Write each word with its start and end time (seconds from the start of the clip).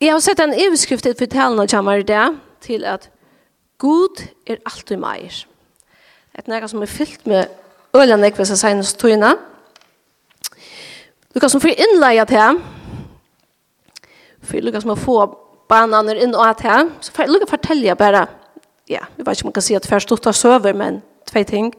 Jeg 0.00 0.14
har 0.14 0.20
sett 0.24 0.40
en 0.40 0.54
overskrift 0.56 1.04
i 1.04 1.10
fortellene 1.12 1.66
kommer 1.68 2.00
det 2.08 2.22
til 2.64 2.86
at 2.88 3.10
God 3.76 4.22
er 4.48 4.56
alltid 4.64 4.96
meir. 4.96 5.34
Et 6.38 6.46
nega 6.48 6.68
som 6.72 6.80
er 6.80 6.88
fyllt 6.88 7.26
med 7.28 7.50
ølene 7.92 8.30
jeg 8.30 8.38
vil 8.38 8.48
si 8.48 8.56
senest 8.56 8.96
togene. 8.96 9.34
Du 11.34 11.40
kan 11.40 11.52
som 11.52 11.60
får 11.60 11.76
innleie 11.76 12.24
til 12.30 12.62
for 14.40 14.64
Lukas 14.64 14.88
som 14.88 14.96
få 14.96 15.18
bananer 15.68 16.22
inn 16.24 16.32
og 16.32 16.48
til 16.62 16.88
så 17.04 17.28
Lukas 17.28 17.52
forteller 17.52 17.52
fortelle 17.52 17.98
bare. 18.00 18.24
Ja, 18.88 19.04
jeg 19.18 19.26
vet 19.26 19.36
ikke 19.36 19.44
om 19.44 19.52
man 19.52 19.58
kan 19.60 19.68
si 19.68 19.76
at 19.76 19.86
først 19.86 20.08
stort 20.08 20.26
av 20.26 20.32
søver 20.32 20.72
men 20.72 21.02
tve 21.28 21.44
ting. 21.44 21.74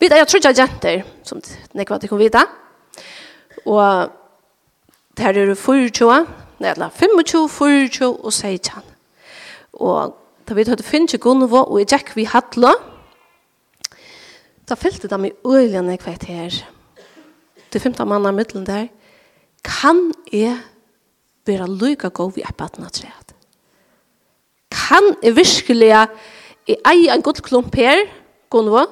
Vi 0.00 0.08
er 0.08 0.24
jo 0.24 0.30
trutja 0.32 0.56
jenter 0.56 1.04
som 1.22 1.44
nekva 1.76 2.00
til 2.00 2.08
kom 2.08 2.18
vita 2.24 2.46
og 3.66 4.08
der 5.20 5.36
er 5.36 5.52
det 5.52 5.60
24 5.60 6.45
eller 6.60 6.90
25, 6.90 7.48
24 7.48 8.12
og 8.24 8.32
16. 8.32 8.82
Og 9.72 10.16
da 10.48 10.54
vi 10.54 10.64
hadde 10.68 10.86
finnet 10.86 11.20
Gunnvo, 11.20 11.64
og 11.66 11.80
jeg 11.82 11.90
gikk 11.90 12.14
vi 12.16 12.26
hadla, 12.30 12.72
da 14.66 14.74
fyllte 14.78 15.10
de 15.10 15.28
i 15.28 15.34
øyene 15.44 15.98
jeg 15.98 16.18
her. 16.26 16.62
Til 17.70 17.80
15 17.80 18.08
mann 18.08 18.26
av 18.26 18.34
middelen 18.34 18.66
der, 18.66 18.88
kan 19.64 20.12
jeg 20.32 20.58
være 21.46 21.66
lykke 21.68 22.10
god 22.10 22.32
vi 22.34 22.42
er 22.42 22.54
på 22.56 22.68
den 22.76 22.86
treet? 22.90 23.34
Kan 24.70 25.16
jeg 25.22 25.36
virkelig, 25.36 25.88
jeg 26.66 26.78
eier 26.86 27.14
en 27.14 27.22
god 27.22 27.42
klump 27.42 27.74
her, 27.74 28.06
Gunnvo, 28.50 28.86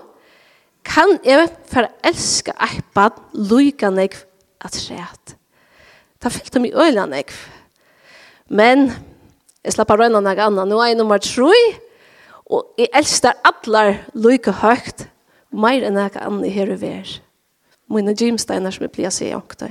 kan 0.84 1.19
jeg 1.25 1.48
for 1.70 1.89
elska 2.05 2.53
eipan 2.61 3.17
lykke 3.33 3.91
nek 3.91 4.17
at 4.65 4.77
skjæt. 4.77 5.37
Da 6.23 6.28
fyllte 6.33 6.61
de 6.61 6.69
i 6.69 6.75
øyla 6.75 7.06
negv. 7.06 7.54
Men 8.48 8.91
jeg 9.65 9.77
slapp 9.77 9.95
av 9.95 10.03
røyna 10.03 10.21
noe 10.21 10.34
annet. 10.47 10.69
Nå 10.69 10.80
er 10.83 10.93
jeg 10.93 10.98
nummer 10.98 11.23
tre, 11.23 11.61
og 12.45 12.75
jeg 12.78 12.91
elsker 12.92 13.39
alle 13.48 13.84
lykke 14.12 14.59
høyt, 14.61 15.06
mer 15.55 15.87
enn 15.87 15.97
noe 15.97 16.11
annet 16.20 16.53
her 16.53 16.72
og 16.75 16.83
ver. 16.83 17.15
Mine 17.92 18.15
gymsteiner 18.17 18.75
som 18.75 18.84
jeg 18.84 18.92
pleier 18.92 19.12
å 19.12 19.15
si 19.15 19.31
åkte. 19.37 19.70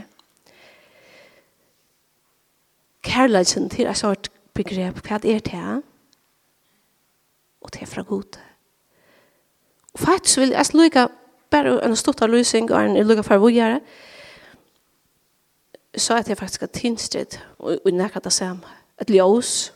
Kærleisen 3.03 3.67
til 3.69 3.89
et 3.91 3.99
sort 3.99 4.29
begrep, 4.55 5.01
hva 5.03 5.19
er 5.19 5.41
det? 5.44 5.51
her? 5.51 5.81
Og 7.61 7.73
det 7.73 7.83
er 7.83 7.89
fra 7.89 8.03
gode. 8.07 8.39
Og 9.94 9.99
faktisk 9.99 10.39
vil 10.39 10.55
jeg 10.55 10.73
lykke, 10.73 11.07
bare 11.51 11.77
en 11.85 11.95
stort 11.95 12.21
av 12.21 12.31
lysing, 12.31 12.71
og 12.71 12.79
en 12.79 12.97
lykke 13.07 13.25
for 13.25 13.38
å 13.38 13.51
gjøre 13.51 13.77
det, 13.77 13.99
så 15.97 16.17
er 16.17 16.22
det 16.22 16.38
faktisk 16.38 16.63
et 16.63 16.72
tinstrid 16.72 17.38
og 17.59 17.91
nekka 17.94 18.19
det 18.19 18.33
samme. 18.33 18.66
Et 19.02 19.09
ljøs. 19.09 19.73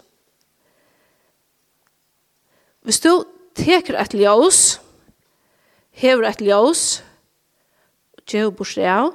Hvis 2.81 2.99
du 2.99 3.25
teker 3.55 3.99
et 3.99 4.13
ljøs, 4.13 4.81
hever 5.91 6.29
et 6.29 6.41
ljøs, 6.41 7.03
og 8.17 8.23
gjør 8.25 8.49
bort 8.49 8.75
det 8.75 8.89
av, 8.89 9.13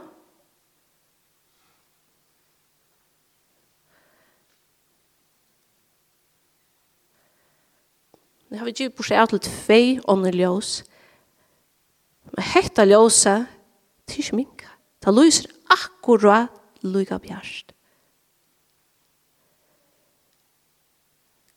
Nu 8.52 8.58
har 8.58 8.66
vi 8.68 8.72
gjort 8.76 8.98
bort 8.98 9.08
seg 9.08 9.30
til 9.30 9.40
tvei 9.46 9.84
ånder 10.12 10.34
ljøs. 10.36 10.82
Men 12.34 12.44
hekta 12.44 12.84
ljøsa, 12.84 13.46
det 14.04 14.12
er 14.12 14.20
ikke 14.20 14.36
minka. 14.36 14.74
Det 15.00 15.14
lyser 15.16 15.48
akkurat 15.72 16.52
lyga 16.82 17.18
bjørst. 17.22 17.72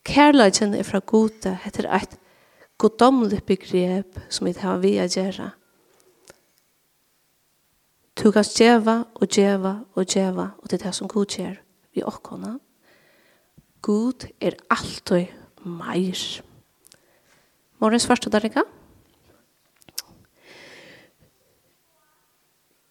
Kærleiken 0.06 0.74
er 0.78 0.86
fra 0.86 1.02
gode 1.02 1.58
heter 1.64 1.90
eit 1.90 2.18
godomlig 2.78 3.42
begrep 3.44 4.20
som 4.30 4.46
vi 4.46 4.54
har 4.60 4.78
vi 4.84 4.98
å 5.02 5.08
gjøre. 5.10 5.50
Du 8.16 8.30
kan 8.32 8.46
djeva 8.48 9.02
og 9.16 9.28
djeva 9.28 9.74
og 9.96 10.06
djeva, 10.08 10.52
og 10.62 10.70
det 10.70 10.80
er 10.80 10.86
det 10.86 10.96
som 10.96 11.10
god 11.12 11.36
gjør 11.36 11.58
vi 11.96 12.04
åkkona. 12.06 12.56
God 13.82 14.28
er 14.42 14.56
alltid 14.70 15.34
meir. 15.66 16.22
Morgens 17.80 18.08
første 18.08 18.30
der, 18.30 18.46
ikke? 18.46 18.64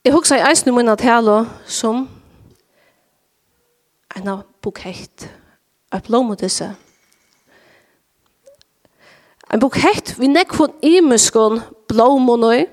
Jeg 0.05 0.13
husker 0.13 0.45
eisen 0.45 0.69
i 0.69 0.75
munnen 0.77 0.99
tale 1.01 1.47
som 1.65 2.05
en 4.17 4.43
bukett, 4.63 5.29
en 5.93 6.01
blomodisse. 6.01 6.75
En 9.53 9.61
bukett 9.61 10.15
vi 10.19 10.29
nekvun 10.31 10.73
imuskon 10.83 11.61
blomonoi, 11.89 12.67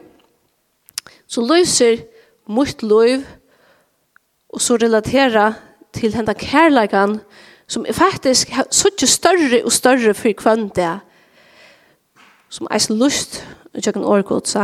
som 1.27 1.47
løser 1.47 2.03
mot 2.45 2.83
løv, 2.83 3.25
og 4.51 4.61
så 4.61 4.75
relaterer 4.75 5.53
til 5.93 6.15
henda 6.15 6.33
kærleikan, 6.33 7.19
som 7.67 7.85
er 7.87 7.93
faktisk 7.93 8.51
så 8.71 8.89
ikke 8.91 9.07
større 9.07 9.63
og 9.65 9.71
større 9.71 10.13
for 10.13 10.33
kvann 10.37 10.69
det, 10.75 10.99
som 12.49 12.67
er 12.71 12.77
så 12.77 12.93
lyst, 12.93 13.47
og 13.73 13.85
jeg 13.85 13.93
kan 13.93 14.03
årgått 14.03 14.55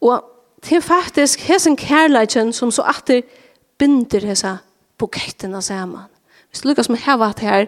Og 0.00 0.24
til 0.62 0.82
faktisk, 0.82 1.40
hesen 1.40 1.76
kærleikan 1.76 2.52
som 2.52 2.70
så 2.70 2.82
atter, 2.82 3.22
binder 3.80 4.26
hessa 4.28 4.58
buketterna 5.00 5.62
saman. 5.64 6.10
Hvis 6.50 6.64
Lukas 6.66 6.90
som 6.90 6.98
har 6.98 7.18
vært 7.20 7.40
her, 7.44 7.66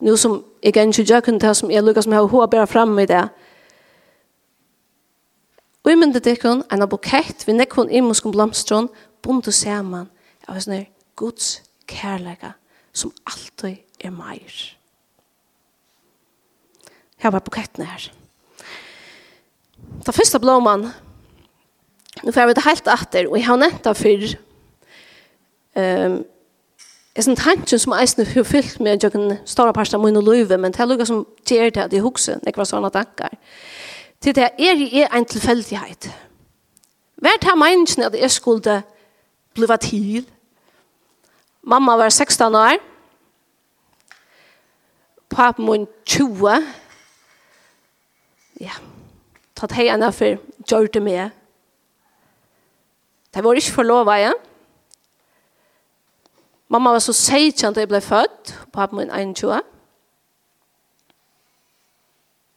nu 0.00 0.16
som 0.16 0.40
jeg 0.62 0.74
er 0.76 0.88
ikke 0.88 1.04
gjør 1.04 1.24
kunne 1.26 1.40
ta 1.40 1.52
som 1.54 1.70
jeg 1.70 1.84
Lukas 1.84 2.08
som 2.08 2.14
har 2.16 2.26
hva 2.26 2.48
bare 2.50 2.66
frem 2.66 2.98
i 2.98 3.06
det, 3.06 3.28
og 5.82 5.90
i 5.90 5.98
myndet 5.98 6.26
ikke 6.30 6.62
en 6.70 6.88
bukett 6.88 7.46
vi 7.46 7.54
nekker 7.56 7.82
hun 7.82 7.90
i 7.90 8.00
musken 8.00 8.32
blomstron 8.32 8.88
bundet 9.22 9.54
saman 9.54 10.06
av 10.46 10.54
en 10.54 10.64
sånn 10.64 10.84
Guds 11.18 11.60
kærlega 11.90 12.54
som 12.94 13.12
alltid 13.26 13.82
er 14.02 14.14
meir. 14.14 14.52
Her 17.22 17.34
var 17.34 17.42
buketten 17.44 17.86
her. 17.86 18.08
Da 20.02 20.14
første 20.14 20.40
blomman, 20.42 20.88
nu 22.22 22.30
får 22.32 22.40
jeg 22.40 22.50
vite 22.50 22.64
helt 22.66 22.88
atter, 22.90 23.28
og 23.28 23.36
jeg 23.38 23.46
har 23.46 23.60
nevnt 23.60 23.84
det 23.84 23.94
Ehm 25.76 26.24
er 27.14 27.22
sånt 27.22 27.38
tanken 27.38 27.78
som 27.78 27.92
eisen 27.92 28.26
har 28.26 28.44
fyllt 28.44 28.80
med 28.80 29.02
jag 29.04 29.12
kan 29.12 29.38
stora 29.44 29.72
pasta 29.72 29.98
min 29.98 30.16
og 30.16 30.22
løyve, 30.22 30.56
men 30.56 30.72
det 30.72 30.88
lukar 30.88 31.04
som 31.04 31.26
gjør 31.46 31.70
det 31.70 31.82
at 31.82 31.92
jeg 31.92 32.00
husker, 32.00 32.32
huxen 32.34 32.40
jeg 32.46 32.54
var 32.56 32.64
sånne 32.64 32.90
tanker. 32.90 33.28
Til 34.20 34.34
det 34.34 34.50
är 34.58 35.02
er 35.02 35.16
en 35.16 35.24
tillfällighet. 35.24 36.10
Vart 37.16 37.44
har 37.44 37.56
människan 37.56 38.04
at 38.04 38.20
jeg 38.20 38.30
skulle 38.30 38.82
bli 39.54 39.66
til? 39.80 40.26
Mamma 41.62 41.96
var 41.96 42.08
16 42.08 42.54
år. 42.54 42.78
Pappa 45.30 45.62
min 45.62 45.86
20. 46.06 46.48
Ja. 48.60 48.72
Tatt 49.56 49.72
hej 49.72 50.12
for 50.12 50.38
gjør 50.70 50.86
det 50.86 51.02
med. 51.02 51.30
Det 53.34 53.44
var 53.44 53.52
ikke 53.52 53.72
forlova, 53.72 54.12
ja. 54.12 54.32
Mamma 56.72 56.94
var 56.94 57.02
så 57.04 57.12
seitjan 57.12 57.74
da 57.76 57.82
jeg 57.82 57.90
ble 57.90 58.00
født, 58.00 58.54
pappa 58.72 58.96
min 58.96 59.10
21. 59.12 59.60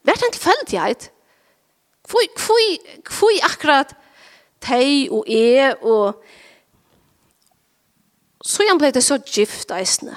Vært 0.08 0.24
en 0.24 0.34
tilfeldighet. 0.38 1.10
Hvor, 2.08 2.24
hvor, 2.40 2.64
hvor 3.10 3.44
akkurat 3.50 3.92
teg 4.64 5.12
og 5.12 5.28
e 5.28 5.74
og 5.82 6.24
så 8.46 8.64
han 8.70 8.80
ble 8.80 8.94
det 8.94 9.04
så 9.04 9.18
gift 9.26 9.74
eisne. 9.74 10.16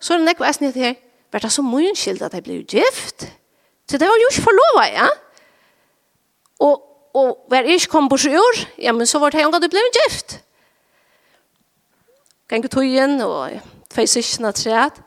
Så 0.00 0.14
er 0.14 0.22
det 0.22 0.30
nekva 0.30 0.48
eisne 0.48 0.72
til 0.72 0.88
her, 0.88 0.94
var 1.32 1.42
det 1.44 1.52
så 1.52 1.66
mye 1.66 1.92
skild 1.98 2.22
at 2.22 2.32
jeg 2.38 2.46
ble 2.46 2.62
gift. 2.64 3.26
Så 3.90 3.98
det 3.98 4.08
var 4.08 4.22
jo 4.22 4.30
ikke 4.30 4.46
forlova, 4.46 4.84
ja. 4.88 5.08
Og, 6.64 6.80
og 7.18 7.50
var 7.50 7.66
jeg 7.66 7.82
ikke 7.82 7.92
kom 7.98 8.08
på 8.08 8.22
sjur, 8.24 8.68
ja, 8.78 8.94
men 8.94 9.10
så 9.10 9.18
var 9.18 9.34
det 9.34 9.42
han 9.42 9.52
gav 9.52 9.60
det 9.60 9.74
ble 9.74 9.82
gift. 9.98 10.38
Ja 10.38 10.49
gang 12.50 12.64
i 12.66 12.70
tøyen, 12.72 13.20
og 13.24 13.60
tvei 13.90 14.06
syskene 14.10 14.52
treet. 14.56 14.98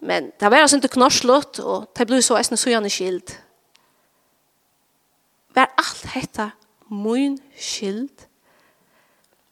Men 0.00 0.30
det 0.40 0.50
var 0.50 0.64
altså 0.64 0.76
ikke 0.80 0.96
knorslått, 0.96 1.60
og 1.60 1.90
det 1.96 2.06
ble 2.08 2.20
så 2.22 2.36
eisne 2.40 2.58
søgjende 2.60 2.92
skild. 2.92 3.36
Var 5.56 5.72
alt 5.80 6.08
dette 6.14 6.50
mun 6.92 7.38
skild 7.56 8.26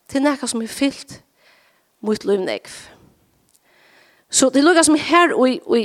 til 0.09 0.25
noe 0.25 0.49
som 0.49 0.63
er 0.63 0.71
fyllt 0.71 1.21
mot 2.05 2.25
løvnegv. 2.29 2.75
Så 4.31 4.51
det 4.53 4.65
lukka 4.65 4.83
som 4.85 4.99
her, 4.99 5.33
og, 5.33 5.49
og 5.67 5.79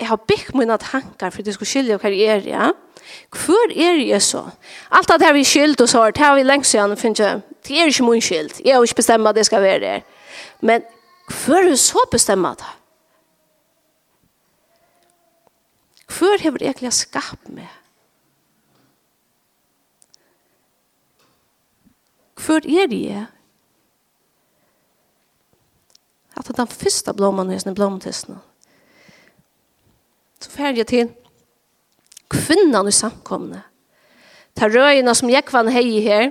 jeg 0.00 0.08
har 0.08 0.16
bygd 0.16 0.54
mine 0.54 0.78
tanker 0.78 1.30
for 1.30 1.42
at 1.42 1.46
jeg 1.46 1.54
skulle 1.54 1.68
skilja 1.68 1.98
hva 2.00 2.10
jeg 2.12 2.38
er, 2.38 2.48
ja. 2.48 2.70
Hvor 3.30 3.70
er 3.70 4.00
jeg 4.00 4.22
så? 4.22 4.46
Alt 4.90 5.08
det 5.08 5.26
her 5.26 5.34
vi 5.36 5.44
skild 5.44 5.80
og 5.80 5.88
så, 5.88 6.06
det 6.10 6.24
har 6.24 6.34
vi 6.38 6.42
lengst 6.46 6.74
igjen, 6.74 6.96
finner 6.96 7.24
jeg, 7.24 7.42
det 7.68 7.78
er 7.80 7.92
ikke 7.92 8.06
mun 8.06 8.20
skild. 8.20 8.60
Jeg 8.64 8.74
har 8.74 8.82
ikke 8.82 9.02
bestemt 9.02 9.28
at 9.28 9.36
det 9.36 9.46
skal 9.46 9.62
være 9.62 9.80
der. 9.80 10.00
Men 10.60 10.84
hver 11.28 11.70
er 11.70 11.76
så 11.80 12.04
bestemmer 12.12 12.58
det? 12.60 12.72
Hver 16.14 16.42
har 16.42 16.54
vi 16.54 16.66
egentlig 16.66 16.92
skapt 16.94 17.48
meg? 17.48 17.70
Hver 22.44 22.66
er 22.68 22.86
det? 22.90 23.26
At 26.36 26.50
den 26.56 26.68
første 26.68 27.14
blommen 27.16 27.50
er 27.50 27.62
sånn 27.62 27.76
blommetisten. 27.76 28.40
Så 30.42 30.50
ferdig 30.52 30.82
jeg 30.82 30.90
til 30.90 31.12
kvinnan 32.34 32.90
i 32.90 32.94
samkomne. 32.94 33.62
Ta 34.54 34.68
røyene 34.70 35.14
som 35.16 35.30
jeg 35.32 35.46
kvann 35.48 35.70
hei 35.72 35.86
her. 36.04 36.28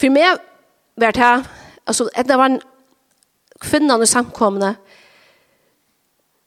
For 0.00 0.10
meg 0.10 0.40
vært 1.00 1.20
her, 1.20 1.46
altså, 1.86 2.08
det 2.16 2.38
var 2.38 2.50
en 2.50 2.60
kvinnan 3.62 4.02
i 4.02 4.10
samkomne, 4.10 4.74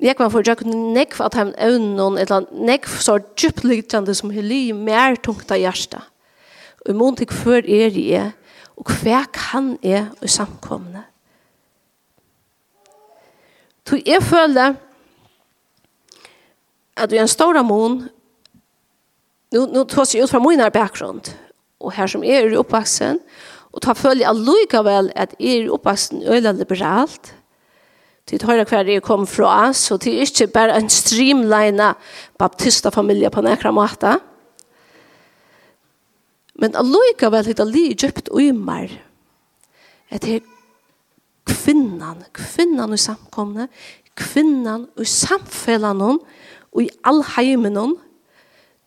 jeg 0.04 0.18
var 0.20 0.28
for 0.28 0.44
å 0.44 0.46
gjøre 0.46 0.68
nekv 0.68 1.22
at 1.24 1.38
han 1.40 1.54
øvnån, 1.56 2.18
eller 2.20 2.50
nekv 2.52 2.98
så 3.00 3.16
djupt 3.40 3.64
lyktjande 3.64 4.16
som 4.18 4.34
hyli 4.36 4.74
mer 4.76 5.16
tungt 5.24 5.52
av 5.56 5.62
hjertet. 5.62 6.04
Og 6.84 6.92
i 6.92 6.98
mån 7.00 7.16
til 7.16 7.32
hver 7.32 7.64
er 7.64 7.96
jeg, 7.96 8.34
og 8.76 8.92
hva 9.00 9.24
kan 9.32 9.78
jeg 9.84 10.10
i 10.20 10.30
samkomne. 10.30 11.06
Så 13.88 14.02
jeg 14.04 14.20
føler 14.26 14.76
at 16.96 17.12
vi 17.12 17.18
er 17.18 17.24
en 17.24 17.32
stor 17.32 17.58
mån, 17.64 18.02
nå, 19.56 19.66
nå 19.72 19.84
tar 19.88 20.10
jeg 20.12 20.26
ut 20.26 20.32
fra 20.32 20.42
min 20.44 20.64
bakgrunn, 20.76 21.24
og 21.80 21.94
her 21.96 22.10
som 22.12 22.24
jeg 22.26 22.44
er 22.50 22.60
oppvaksen, 22.60 23.22
og 23.22 23.26
Og 23.76 23.84
ta 23.84 23.96
følge 23.98 24.28
allikevel 24.28 25.12
at 25.20 25.36
jeg 25.40 25.66
er 25.66 25.74
oppvaksen 25.76 26.24
øyla 26.24 26.54
liberalt. 26.56 27.34
Til 28.26 28.42
høyre 28.42 28.66
hver 28.66 28.88
jeg 28.90 29.04
kom 29.06 29.28
fra, 29.30 29.74
så 29.74 30.00
til 30.02 30.24
ikke 30.24 30.48
bare 30.50 30.80
en 30.80 30.90
streamlinet 30.90 32.00
baptista 32.40 32.90
familie 32.90 33.30
på 33.30 33.44
nekra 33.46 33.74
måte. 33.76 34.16
Men 36.56 36.78
allikevel 36.80 37.52
hitta 37.52 37.68
li 37.68 37.92
djupt 37.94 38.32
uymar. 38.32 38.90
At 40.10 40.24
det 40.24 40.40
er 40.40 40.48
kvinnan, 41.46 42.24
kvinnan 42.34 42.96
i 42.96 43.02
samkomne, 43.02 43.68
kvinnan 44.16 44.88
i 44.98 45.06
samfellan 45.06 46.02
og 46.02 46.82
i 46.82 46.88
all 47.04 47.22
heimen 47.36 47.78
hon, 47.78 47.98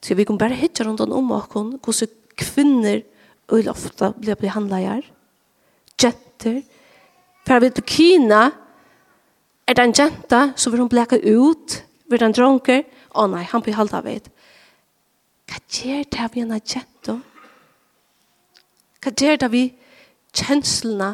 til 0.02 0.16
vi 0.16 0.24
kan 0.24 0.38
bare 0.40 0.56
hitja 0.56 0.86
rundt 0.86 1.02
om 1.04 1.32
okkon, 1.34 1.76
hvordan 1.82 2.08
kvinner 2.08 2.18
kvinner 2.38 3.02
og 3.48 3.68
ofta 3.72 4.12
blir 4.12 4.34
jeg 4.34 4.40
bli 4.42 4.50
handleier, 4.52 5.04
jenter, 6.02 6.62
for 7.46 7.64
jeg 7.64 7.74
til 7.74 7.84
Kina, 7.88 8.50
er 9.68 9.76
det 9.76 9.84
en 9.84 9.94
jenta, 9.96 10.52
så 10.56 10.70
vil 10.70 10.80
hun 10.80 10.88
bleka 10.88 11.16
ut, 11.16 11.84
vil 12.08 12.22
han 12.24 12.32
dronker, 12.32 12.84
å 13.12 13.24
oh, 13.24 13.30
nei, 13.30 13.44
han 13.48 13.64
blir 13.64 13.76
halvt 13.76 13.96
av 13.96 14.04
vet. 14.04 14.28
Hva 15.48 15.60
gjør 15.72 16.04
det 16.12 16.20
av 16.24 16.36
en 16.36 16.52
jenta? 16.56 17.16
Hva 19.00 19.12
gjør 19.12 19.40
det 19.40 19.48
av 19.48 19.56
kjenslene? 20.36 21.10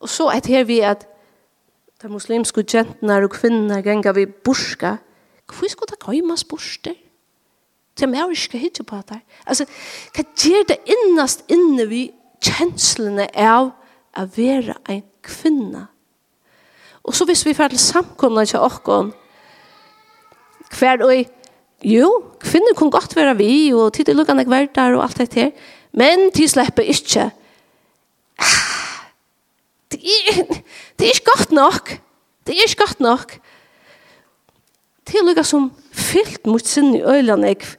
Og 0.00 0.10
så 0.10 0.30
er 0.32 0.42
det 0.42 0.54
her 0.54 0.66
vi 0.66 0.80
at 0.86 1.06
de 2.00 2.08
muslimske 2.08 2.64
jentene 2.64 3.18
og 3.20 3.34
kvinnerne 3.34 3.82
ganger 3.84 4.16
vi 4.16 4.26
borska. 4.26 4.96
Hvorfor 5.46 5.70
skal 5.74 5.90
det 5.90 6.00
gøymas 6.02 6.44
borster? 6.48 6.96
Så 8.00 8.06
jeg 8.08 8.16
har 8.16 8.30
ikke 8.32 8.58
hitte 8.58 8.84
på 8.88 8.96
det. 9.10 9.18
Altså, 9.44 9.66
hva 10.16 10.22
gjør 10.40 10.62
det 10.70 10.78
innast 10.88 11.42
inne 11.52 11.84
vi 11.90 12.06
kjenslene 12.40 13.26
av 13.36 13.74
å 14.16 14.24
være 14.36 14.78
en 14.88 15.02
kvinne? 15.26 15.82
Og 17.04 17.12
så 17.16 17.26
hvis 17.28 17.44
vi 17.44 17.52
får 17.56 17.74
til 17.74 17.82
samkomne 17.82 18.46
til 18.48 18.64
åkken, 18.64 19.10
hver 20.78 21.04
og 21.04 21.12
jo, 21.84 22.08
kvinner 22.40 22.76
kan 22.78 22.92
godt 22.92 23.16
være 23.16 23.36
vi, 23.36 23.52
og 23.76 23.92
tid 23.92 24.08
til 24.08 24.16
lukkene 24.16 24.46
hver 24.48 24.70
der 24.72 24.96
og 24.96 25.04
alt 25.04 25.20
det 25.20 25.36
her, 25.36 25.52
men 25.92 26.30
de 26.32 26.48
slipper 26.48 26.88
ikke. 26.88 27.28
Det 29.92 30.00
er, 30.00 30.44
det 30.96 31.04
er 31.04 31.16
ikke 31.18 31.32
godt 31.34 31.52
nok. 31.52 31.92
Det 32.46 32.56
er 32.56 32.64
ikke 32.64 32.84
godt 32.86 33.00
nok. 33.04 33.36
Det 35.04 35.18
er 35.18 35.26
lukkene 35.26 35.44
som 35.44 35.72
fyllt 35.92 36.46
mot 36.46 36.64
sin 36.64 36.94
i 36.94 37.02
øyene, 37.02 37.52
ikke? 37.56 37.76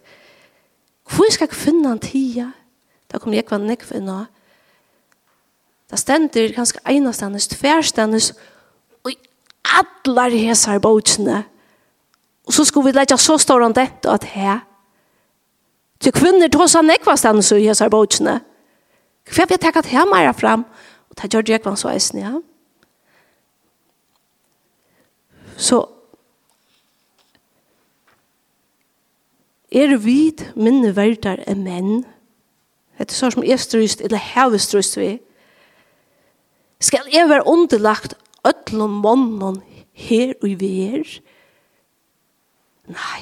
Hvor 1.12 1.32
skal 1.32 1.50
jeg 1.50 1.58
finne 1.58 1.92
en 1.92 2.00
tida? 2.00 2.52
Da 3.12 3.20
kommer 3.20 3.40
jeg 3.40 3.48
kvann 3.50 3.68
nekv 3.68 3.92
inn 3.98 4.10
av. 4.12 4.30
Da 5.92 6.00
stender 6.00 6.54
ganske 6.56 6.80
einastandes, 6.88 7.50
tverstandes, 7.52 8.32
og 9.04 9.12
i 9.12 9.18
allar 9.76 10.32
hesar 10.32 10.80
båtsene. 10.80 11.42
Og 12.48 12.56
så 12.56 12.64
skulle 12.66 12.90
vi 12.90 12.96
leggja 12.96 13.18
så 13.20 13.38
stor 13.38 13.64
om 13.66 13.76
dette 13.76 14.10
at 14.10 14.24
her. 14.32 14.62
Til 16.02 16.16
kvinner 16.16 16.50
tås 16.50 16.74
han 16.74 16.88
nekvastandes 16.88 17.52
i 17.52 17.66
hesar 17.68 17.92
båtsene. 17.92 18.40
Hva 19.32 19.46
vi 19.46 19.54
har 19.58 19.62
takkat 19.62 19.92
her 19.92 20.08
meira 20.10 20.32
fram? 20.34 20.64
Og 21.12 21.18
ta 21.20 21.28
gjør 21.28 21.44
det 21.46 21.58
jeg 21.58 21.64
kvann 21.66 21.78
så 21.78 21.92
eisen, 21.92 22.24
ja. 22.24 22.40
Så 25.60 25.84
Er 29.72 29.96
vit 30.04 30.44
minne 30.60 30.92
verdar 30.96 31.40
er 31.48 31.56
menn? 31.56 32.04
Hette 33.00 33.16
sår 33.16 33.38
som 33.38 33.46
efterryst, 33.48 34.02
eller 34.04 34.20
hevestrøst 34.20 34.98
vi. 35.00 35.12
Skal 36.82 37.08
jeg 37.14 37.30
være 37.30 37.48
underlagt 37.48 38.18
ødlom 38.48 39.00
månnen 39.06 39.62
her 39.94 40.34
og 40.42 40.60
vi 40.60 40.72
er? 40.90 41.08
Nei. 42.92 43.22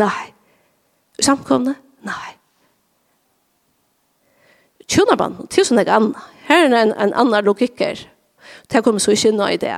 Nei. 0.00 0.32
Samkomne? 1.20 1.74
Nei. 2.06 2.30
Tjonabann, 4.90 5.36
tusen 5.52 5.78
deg 5.78 5.90
anna. 5.92 6.24
Her 6.48 6.64
er 6.66 6.76
en, 6.80 6.94
en 6.94 7.12
annan 7.14 7.44
logikker. 7.44 8.00
Det 8.72 8.82
kommer 8.82 9.02
så 9.02 9.12
ikke 9.14 9.34
nå 9.36 9.52
i 9.52 9.60
det. 9.60 9.74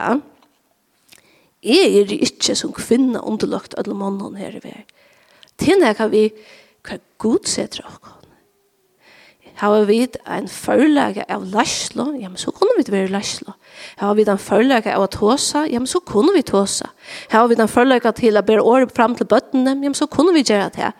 Jeg 1.62 1.96
er 1.98 2.14
ikke 2.16 2.54
som 2.56 2.72
kvinne 2.76 3.20
underlagt 3.20 3.74
ødlom 3.78 4.04
månnen 4.04 4.38
her 4.38 4.56
og 4.56 4.64
vi 4.64 4.76
er 4.76 4.86
til 5.62 5.78
nekka 5.82 6.08
vi 6.12 6.26
hva 6.82 6.98
god 7.22 7.46
setter 7.48 7.86
okkur. 7.86 8.18
Har 9.62 9.84
vi 9.86 10.00
en 10.26 10.48
førleika 10.50 11.22
av 11.30 11.44
lærslo, 11.46 12.08
ja, 12.18 12.26
men 12.26 12.40
så 12.40 12.50
kunne 12.50 12.74
vi 12.78 12.86
være 12.90 13.12
lærslo. 13.12 13.52
Har 14.00 14.16
vi 14.18 14.24
en 14.26 14.40
førleika 14.40 14.96
av 14.96 15.06
tåsa, 15.14 15.66
ja, 15.70 15.78
men 15.78 15.86
så 15.86 16.00
kunne 16.00 16.32
vi 16.34 16.42
tåsa. 16.42 16.88
Har 17.30 17.46
vi 17.46 17.60
en 17.60 17.70
førleika 17.70 18.10
til 18.16 18.40
å 18.40 18.42
bære 18.42 18.64
året 18.64 18.94
fram 18.96 19.14
til 19.14 19.28
bøttene, 19.30 19.76
ja, 19.76 19.90
men 19.92 19.94
så 19.94 20.08
kunne 20.10 20.34
vi 20.34 20.42
gjøre 20.42 20.72
det. 20.74 20.90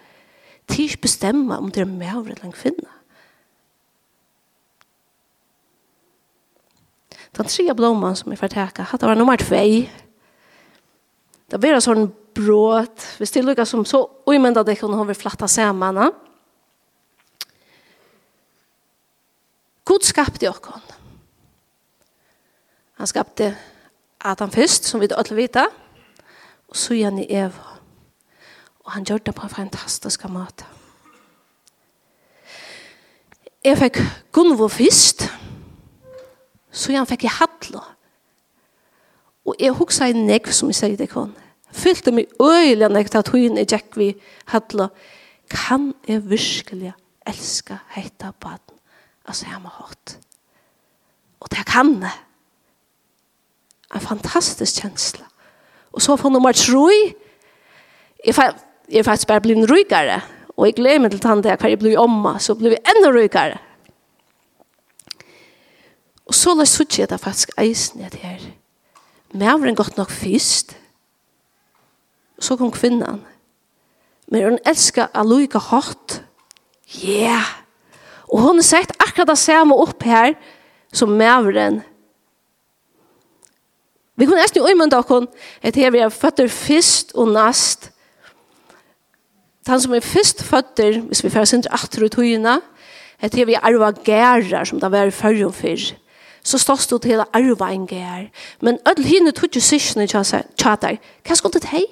Til 0.71 0.85
ikke 0.85 1.09
bestemme 1.09 1.59
om 1.59 1.73
det 1.75 1.83
er 1.83 1.90
mer 1.90 2.21
eller 2.21 2.45
en 2.45 2.54
kvinne. 2.54 2.90
Den 7.33 7.49
tre 7.49 7.75
blomman 7.75 8.16
som 8.16 8.31
jeg 8.31 8.38
fortekker, 8.38 8.85
det 8.92 9.09
var 9.09 9.16
nummer 9.16 9.40
2. 9.40 9.62
Det 11.50 11.61
var 11.62 11.81
sånn 11.81 12.11
brot. 12.34 13.06
Vi 13.18 13.26
det 13.26 13.44
lukkar 13.44 13.64
som 13.64 13.84
så 13.84 14.02
oimenda 14.26 14.62
det 14.62 14.78
kunne 14.80 15.06
vi 15.06 15.14
flatta 15.14 15.48
samman. 15.48 16.12
God 19.84 20.04
skapte 20.06 20.48
okkon. 20.48 20.82
Han 22.98 23.06
skapte 23.06 23.56
Adam 24.20 24.50
først, 24.50 24.84
som 24.84 25.00
vi 25.00 25.08
alle 25.10 25.36
vita, 25.36 25.66
og 26.68 26.76
så 26.76 26.94
igjen 26.94 27.18
i 27.18 27.26
Eva. 27.34 27.78
Og 28.84 28.92
han 28.92 29.04
gjør 29.04 29.18
det 29.18 29.34
på 29.34 29.42
en 29.42 29.50
fantastisk 29.50 30.24
måte. 30.30 30.64
Jeg 33.64 33.78
fikk 33.78 33.98
Gunvo 34.32 34.68
først, 34.68 35.28
så 36.70 36.92
igjen 36.92 37.06
fikk 37.06 37.26
jeg 37.26 37.36
Hadlo. 37.36 37.82
Og 39.46 39.58
jeg 39.58 39.74
huksa 39.74 40.06
i 40.10 40.14
nekv 40.14 40.50
som 40.54 40.70
jeg 40.70 40.78
sier 40.78 40.96
det 40.98 41.10
kunne 41.10 41.34
fylte 41.73 42.12
meg 42.14 42.33
øyelig 42.41 42.88
når 42.88 43.07
jeg 43.07 43.25
tog 43.25 43.38
inn 43.41 43.61
i 43.61 43.67
Jack 43.69 43.97
vi 43.97 44.12
hadde 44.52 44.88
kan 45.52 45.93
jeg 46.09 46.25
virkelig 46.31 46.93
elska 47.29 47.83
heita 47.97 48.33
baden 48.41 48.79
altså 49.29 49.49
jeg 49.50 49.62
må 49.62 49.73
hatt 49.79 50.19
og 51.43 51.50
det 51.50 51.64
kan 51.67 51.97
jeg 52.02 52.12
en 53.93 54.00
fantastisk 54.00 54.79
kjensla. 54.81 55.26
Og 55.93 56.00
så 56.02 56.17
får 56.17 56.31
nummer 56.33 56.55
tro 56.57 56.87
jeg, 56.88 58.55
jeg 58.88 59.05
faktisk 59.05 59.29
bare 59.29 59.43
blitt 59.45 59.69
rykere 59.71 60.21
og 60.57 60.67
jeg 60.67 60.76
gleder 60.79 61.02
meg 61.02 61.12
til 61.12 61.21
tante 61.21 61.50
jeg 61.50 61.59
hver 61.61 61.75
jeg 61.75 61.81
blir 61.81 62.00
omma 62.00 62.38
så 62.41 62.55
blir 62.55 62.73
vi 62.73 62.81
enda 62.95 63.11
rykere 63.12 63.59
og 66.29 66.37
så 66.37 66.55
la 66.55 66.64
jeg 66.64 66.73
suttje 66.73 67.07
det 67.11 67.21
faktisk 67.21 67.50
eisen 67.61 68.00
i 68.00 68.09
det 68.09 68.21
her. 68.23 68.41
Men 69.33 69.43
jeg 69.43 69.61
var 69.61 69.69
en 69.69 69.76
godt 69.76 69.97
nok 69.99 70.11
fyrst 70.11 70.76
så 72.42 72.56
kom 72.58 72.72
kvinnan. 72.75 73.22
Men 74.28 74.44
hun 74.44 74.58
elskar 74.66 75.11
Aloika 75.14 75.58
Hott. 75.58 76.22
Ja! 77.02 77.38
Yeah. 77.38 77.50
Og 78.32 78.40
hun 78.40 78.61
har 78.61 78.64
sett 78.64 78.92
akkurat 78.99 79.28
det 79.28 79.38
samme 79.38 79.76
opp 79.76 80.02
her 80.08 80.34
som 80.92 81.08
mævren. 81.08 81.82
Vi 84.16 84.26
kunne 84.26 84.40
nesten 84.40 84.61
jo 84.61 84.68
umynda 84.68 85.00
okkon 85.02 85.28
at 85.62 85.76
her 85.76 85.92
vi 85.92 86.00
er 86.00 86.12
føtter 86.12 86.49
fyrst 86.49 87.12
og 87.14 87.28
nast. 87.32 87.90
Han 89.68 89.80
som 89.80 89.94
er 89.94 90.04
fyrst 90.04 90.42
føtter, 90.44 91.00
hvis 91.00 91.25
vi 91.25 91.30
fyrir 91.30 91.49
sindri 91.49 91.70
atter 91.72 92.04
ut 92.04 92.16
høyina, 92.18 92.58
at 93.20 93.34
her 93.34 93.46
vi 93.46 93.54
er 93.54 93.64
arva 93.68 93.92
gærar 94.04 94.64
som 94.66 94.80
det 94.80 94.90
var 94.90 95.11
i 95.11 95.14
fyrir 95.14 95.46
og 95.46 95.54
fyrir. 95.54 95.92
Så 96.42 96.58
stås 96.58 96.87
du 96.90 96.99
til 96.99 97.20
arva 97.20 97.70
en 97.70 97.87
gær. 97.87 98.30
Men 98.61 98.78
ödel 98.88 99.06
hinne 99.06 99.30
tog 99.30 99.54
jo 99.54 99.61
syskene 99.61 100.08
tjata. 100.08 100.96
Hva 101.22 101.34
skulle 101.38 101.61
det 101.61 101.70
hei? 101.70 101.84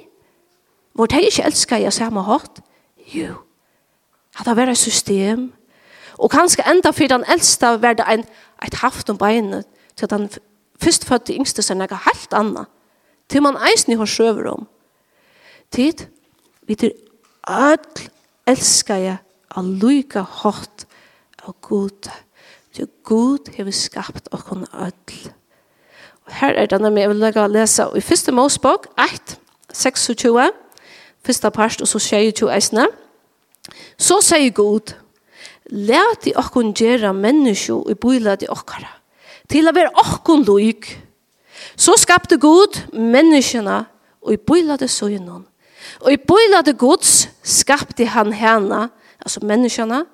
Hvor 0.93 1.07
de 1.07 1.23
ikke 1.23 1.43
elsker 1.47 1.77
jeg 1.77 1.93
samme 1.93 2.23
hatt? 2.23 2.61
Jo. 3.15 3.35
At 4.39 4.47
det 4.47 4.57
var 4.57 4.71
et 4.71 4.79
system. 4.79 5.53
Og 6.19 6.31
kanskje 6.31 6.67
enda 6.71 6.91
for 6.91 7.07
den 7.07 7.25
eldste 7.29 7.67
var 7.83 7.93
det 7.93 8.07
en, 8.09 8.25
et 8.67 8.75
haft 8.75 9.11
om 9.11 9.19
beinet 9.19 9.65
til 9.97 10.11
den 10.11 10.29
førstfødte 10.83 11.35
yngste 11.35 11.63
som 11.63 11.81
er 11.81 11.95
helt 12.05 12.33
annet. 12.33 12.67
Til 13.29 13.43
man 13.43 13.57
eisen 13.71 13.93
i 13.93 13.97
hos 13.97 14.11
søver 14.11 14.51
om. 14.51 14.69
Tid, 15.73 16.07
vi 16.67 16.75
til 16.75 16.93
ødel 17.49 18.11
elsker 18.47 18.95
jeg 18.95 19.19
av 19.57 19.65
lykke 19.65 20.23
hatt 20.43 20.87
av 21.47 21.55
god. 21.63 22.11
Til 22.75 22.89
god 23.05 23.51
har 23.57 23.65
vi 23.65 23.75
skapt 23.75 24.29
og 24.31 24.45
kun 24.45 24.67
ødel. 24.75 25.33
Og 26.27 26.33
her 26.41 26.55
er 26.55 26.67
denne 26.67 26.91
med, 26.91 27.03
jeg 27.03 27.11
vil 27.11 27.51
lese 27.51 27.87
i 27.97 28.01
første 28.01 28.33
målspåk, 28.33 28.87
1, 28.99 29.39
26. 29.73 30.51
Fyrsta 31.27 31.51
part, 31.53 31.81
og 31.81 31.89
så 31.89 32.01
sier 32.01 32.33
jo 32.33 32.49
eisene. 32.53 32.87
Så 34.01 34.21
sier 34.25 34.53
Gud, 34.57 34.95
let 35.71 36.27
i 36.27 36.35
okkun 36.39 36.73
gjerra 36.77 37.13
menneskje 37.15 37.77
i 37.93 37.97
boila 37.99 38.37
di 38.41 38.49
okkara, 38.51 38.89
til 39.51 39.69
å 39.69 39.75
være 39.77 39.93
okkun 40.01 40.45
loik. 40.49 40.89
Så 41.77 41.95
skapte 42.01 42.39
Gud 42.41 42.81
menneskjene 42.97 43.85
og 44.25 44.35
i 44.35 44.41
boila 44.41 44.79
di 44.81 44.89
søgnon. 44.89 45.45
Og 46.01 46.13
i 46.13 46.21
boila 46.21 46.63
di 46.65 46.75
skapte 47.43 48.07
han 48.07 48.33
henne, 48.33 48.89
altså 49.21 49.41
menneskjene, 49.45 50.05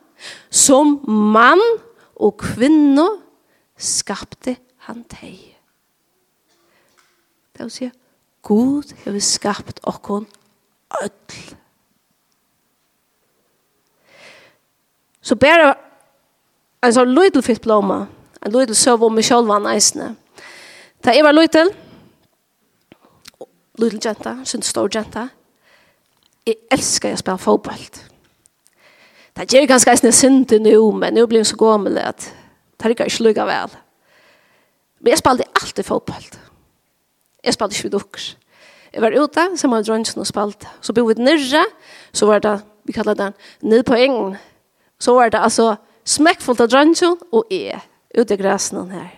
som 0.50 1.00
mann 1.06 1.62
og 2.16 2.38
kvinne 2.40 3.06
skapte 3.76 4.56
han 4.88 5.04
teg. 5.04 5.52
Det 7.56 7.64
vil 7.64 7.70
si, 7.70 7.90
Gud 8.42 8.92
har 9.04 9.20
skapt 9.20 9.80
okkon 9.82 10.26
öll. 11.02 11.56
Så 15.20 15.34
bare 15.34 15.74
en 16.82 16.94
sånn 16.94 17.14
lydel 17.14 17.42
fitt 17.42 17.62
blomma. 17.64 18.06
en 18.46 18.52
lydel 18.52 18.76
søv 18.76 19.02
om 19.02 19.14
meg 19.14 19.24
selv 19.24 19.48
var 19.48 19.64
eisene. 19.72 20.14
Da 21.02 21.10
jeg 21.10 21.24
var 21.24 21.32
lydel, 21.34 21.72
lydel 23.78 24.00
jenta, 24.04 24.36
synes 24.44 24.66
stor 24.70 24.88
jenta, 24.94 25.28
jeg 26.46 26.56
elsker 26.70 27.08
jeg 27.08 27.18
spiller 27.18 27.42
fotballt. 27.42 28.04
Det 29.36 29.52
gjør 29.52 29.66
ganske 29.66 29.90
eisne 29.90 30.12
synd 30.12 30.52
nå, 30.62 30.92
men 30.92 31.14
nå 31.14 31.26
blir 31.26 31.42
jeg 31.42 31.50
så 31.50 31.58
gammel 31.60 31.98
at 31.98 32.30
det 32.78 32.90
rikker 32.92 33.10
ikke 33.10 33.26
lykke 33.26 33.46
vel. 33.48 33.74
Men 35.00 35.10
jeg 35.10 35.18
spiller 35.18 35.50
alltid 35.60 35.84
fotballt. 35.84 36.38
Jeg 37.44 37.54
spiller 37.54 37.74
ikke 37.74 37.88
vidt 37.88 37.96
dere. 37.98 38.45
Jeg 38.96 39.02
var 39.04 39.12
ute, 39.12 39.42
så 39.60 39.68
man 39.68 39.84
drønsen 39.84 40.22
og 40.22 40.26
spalt. 40.26 40.64
Så 40.80 40.94
bo 40.96 41.02
vi 41.04 41.14
nere, 41.20 41.66
så 42.16 42.26
var 42.26 42.40
det, 42.40 42.54
vi 42.88 42.94
kallar 42.96 43.14
den, 43.14 43.34
ned 43.60 43.82
på 43.84 43.94
engen. 43.94 44.38
Så 44.98 45.12
var 45.12 45.28
det 45.28 45.42
altså 45.44 45.74
smekkfullt 46.08 46.62
av 46.64 46.70
drønsen 46.72 47.18
og 47.28 47.52
e, 47.52 47.76
ute 48.16 48.34
i 48.34 48.40
græsene 48.40 48.86
her. 48.88 49.10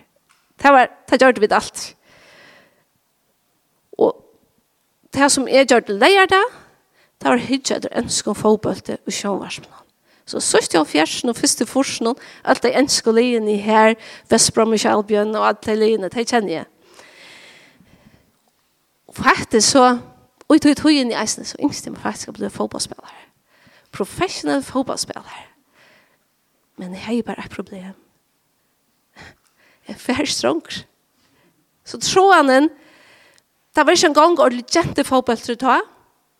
Det 0.58 0.73
var, 0.75 0.90
det 1.11 1.20
gjør 1.23 1.38
vi 1.38 1.49
alt. 1.54 1.82
Og 3.99 4.16
det 5.14 5.28
som 5.30 5.47
jeg 5.47 5.68
gjør 5.70 5.87
det 5.87 5.99
leier 6.00 6.26
det, 6.26 6.42
det 7.23 7.30
var 7.30 7.38
hyggelig 7.38 7.76
etter 7.76 7.94
ønske 8.02 8.32
om 8.32 8.38
fotbølte 8.38 8.99
og 9.06 9.14
sjønvarsmål. 9.14 9.85
Så 10.26 10.42
sørste 10.42 10.76
jeg 10.76 10.90
fjersen 10.90 11.30
og 11.30 11.38
første 11.38 11.66
forsen, 11.66 12.11
alt 12.44 12.62
det 12.62 12.75
ønske 12.75 13.14
i 13.14 13.56
her, 13.62 13.94
Vestbrom 14.28 14.75
og 14.75 14.82
Kjellbjørn 14.82 15.37
og 15.37 15.47
alt 15.47 15.66
de 15.66 15.76
leiene, 15.76 16.11
det 16.11 16.26
kjenner 16.26 16.52
jeg 16.52 16.66
faktisk 19.18 19.75
så, 19.75 19.98
og 20.48 20.60
tog 20.62 20.76
tog 20.76 20.94
inn 20.94 21.12
i 21.12 21.18
eisen, 21.18 21.44
så 21.44 21.58
yngste 21.62 21.92
man 21.92 22.00
faktisk 22.00 22.32
bli 22.38 22.50
fotballspillere. 22.50 23.25
Professionell 23.92 24.62
fotballspillere. 24.62 25.44
Men 26.78 26.94
jeg 26.94 27.02
har 27.04 27.22
bare 27.26 27.44
et 27.44 27.50
problem. 27.50 27.94
Jeg 29.88 29.94
er 29.94 29.98
færre 29.98 30.26
strong. 30.26 30.62
Så 31.84 31.98
troen, 31.98 32.68
det 33.76 33.87
var 33.87 33.94
ikke 33.94 34.10
en 34.10 34.14
gang 34.14 34.38
ordentlig 34.38 34.66
kjente 34.68 35.04
fotball 35.04 35.40
til 35.40 35.56
å 35.56 35.62
ta, 35.62 35.78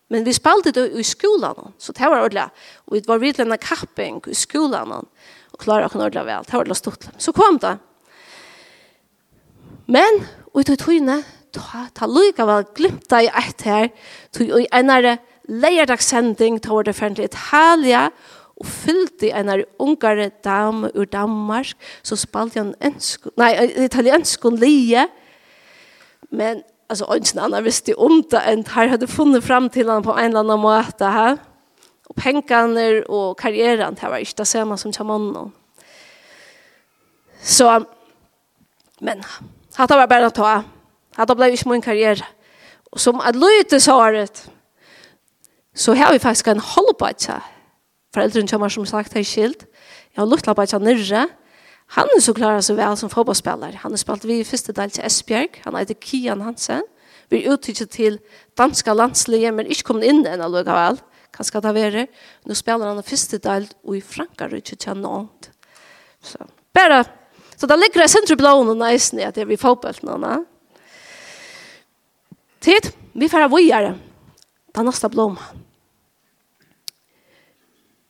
men 0.09 0.25
vi 0.25 0.33
spalte 0.33 0.73
det 0.73 0.87
i 0.97 1.05
skolan, 1.05 1.73
så 1.79 1.93
det 1.93 2.09
var 2.09 2.23
ordentlig. 2.25 2.47
Og 2.89 2.97
vi 2.97 3.03
var 3.07 3.21
videre 3.21 3.45
en 3.45 3.61
kapping 3.61 4.23
i 4.29 4.37
skolan, 4.37 4.93
og 4.93 5.61
klarer 5.61 5.89
å 5.89 5.93
kunne 5.93 6.07
ordentlig 6.09 6.25
vel. 6.29 6.47
Det 6.47 6.55
var 6.55 6.63
ordentlig 6.63 6.81
stort. 6.81 7.09
Så 7.21 7.35
kom 7.37 7.59
det. 7.61 7.75
Men, 9.89 10.23
og 10.53 10.63
i 10.63 10.69
tog 10.69 10.81
togene, 10.81 11.23
ta, 11.55 11.87
ta 11.95 12.09
lykka 12.09 12.47
vel 12.49 12.67
glimta 12.77 13.23
i 13.25 13.31
eit 13.41 13.65
her, 13.67 13.91
tog 14.33 14.53
i 14.61 14.67
einare 14.75 15.19
leierdagsending 15.49 16.61
ta 16.63 16.75
var 16.77 16.89
det 16.89 16.97
ferdig 16.99 17.29
Italia, 17.31 18.09
og 18.59 18.67
fyllde 18.67 19.31
einare 19.35 19.69
ungare 19.79 20.31
dame 20.45 20.91
ur 20.95 21.07
Danmark, 21.07 21.75
så 22.03 22.17
spalte 22.19 22.59
han 22.59 22.75
ensk, 22.83 23.29
nei, 23.39 23.53
italienskon 23.85 24.59
lije, 24.59 25.07
men 26.31 26.63
altså, 26.91 27.07
ønsken 27.15 27.41
annan 27.45 27.65
visste 27.65 27.95
om 27.97 28.23
det, 28.31 28.41
enn 28.51 28.67
her 28.75 28.91
hadde 28.93 29.09
funnet 29.09 29.47
fram 29.47 29.71
til 29.71 29.91
han 29.91 30.03
på 30.03 30.17
en 30.17 30.33
eller 30.33 30.45
annen 30.45 30.65
måte, 30.65 31.13
ha? 31.13 31.37
og 32.09 32.17
pengene 32.17 33.05
og 33.13 33.37
karrieren, 33.37 33.95
det 33.95 34.11
var 34.11 34.23
ikke 34.25 34.41
det 34.41 34.49
samme 34.49 34.79
som 34.81 34.93
kjamannen. 34.93 35.53
Så, 37.45 37.69
men, 39.05 39.23
hatt 39.77 39.93
var 39.95 40.09
bare 40.11 40.31
å 40.31 40.35
ta, 40.35 40.55
Att 41.19 41.29
det 41.29 41.35
blev 41.35 41.51
inte 41.51 41.69
min 41.69 41.83
karriär. 41.83 42.25
Och 42.91 43.01
som 43.01 43.21
att 43.21 43.37
lyte 43.37 43.81
såret. 43.81 44.51
Så 45.75 45.95
har 45.95 46.13
vi 46.13 46.19
faktiskt 46.19 46.47
en 46.47 46.61
hållbatsa. 46.61 47.43
Foreldren 48.15 48.47
kommer 48.47 48.69
som 48.69 48.87
sagt 48.87 49.15
har 49.15 49.23
skilt. 49.23 49.65
Jag 50.13 50.23
har 50.23 50.27
luktla 50.27 50.55
på 50.55 50.79
nirra. 50.79 51.29
Han 51.87 52.05
är 52.17 52.21
så 52.21 52.35
klar 52.35 52.61
så 52.61 52.75
vel 52.75 52.97
som 52.97 53.11
fotbollsspelare. 53.11 53.79
Han 53.83 53.93
har 53.93 53.97
spelat 53.97 54.25
i 54.25 54.45
första 54.45 54.73
del 54.73 54.91
till 54.91 55.05
Esbjerg. 55.05 55.49
Han 55.65 55.77
heter 55.77 55.95
Kian 55.95 56.41
Hansen. 56.41 56.83
Vi 57.29 57.45
er 57.45 57.53
uttryckt 57.53 57.91
till 57.91 58.19
danska 58.57 58.95
landslige, 58.95 59.53
men 59.53 59.67
inte 59.67 59.83
kommit 59.83 60.05
in 60.05 60.27
än 60.27 60.41
alltså 60.41 60.97
Hva 61.37 61.45
skal 61.45 61.63
det 61.63 61.73
vara. 61.73 62.07
Nå 62.45 62.55
spelar 62.55 62.87
han 62.87 63.03
första 63.03 63.39
del 63.39 63.69
i 63.95 64.01
Frankrike 64.01 64.77
til 64.77 64.97
Nantes. 64.97 65.51
Så 66.23 66.39
bare. 66.75 67.05
så 67.57 67.67
det 67.67 67.77
ligger 67.77 68.05
i 68.05 68.09
centrum 68.09 68.37
blå 68.37 68.51
och 68.51 68.77
nice 68.77 69.17
det 69.17 69.39
er 69.39 69.45
vi 69.45 69.57
fotbollsnarna. 69.57 70.45
Tid, 72.61 72.91
vi 73.13 73.29
får 73.29 73.49
vågjere. 73.49 73.95
Ta 74.75 74.83
neste 74.83 75.11
blomma. 75.13 75.43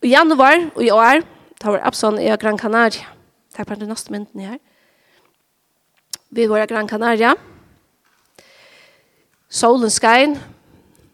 I 0.05 0.12
januar 0.12 0.69
og 0.76 0.83
i 0.85 0.90
år, 0.95 1.25
da 1.59 1.73
var 1.75 1.87
Abson 1.88 2.21
i 2.23 2.31
Gran 2.38 2.59
Canaria. 2.59 3.09
Takk 3.55 3.67
for 3.67 3.81
den 3.81 3.90
neste 3.90 4.12
mynden 4.14 4.45
her. 4.47 4.59
Vi 6.31 6.47
var 6.47 6.62
i 6.62 6.69
Gran 6.71 6.88
Canaria. 6.88 7.35
Solen 9.49 9.90
skein. 9.90 10.37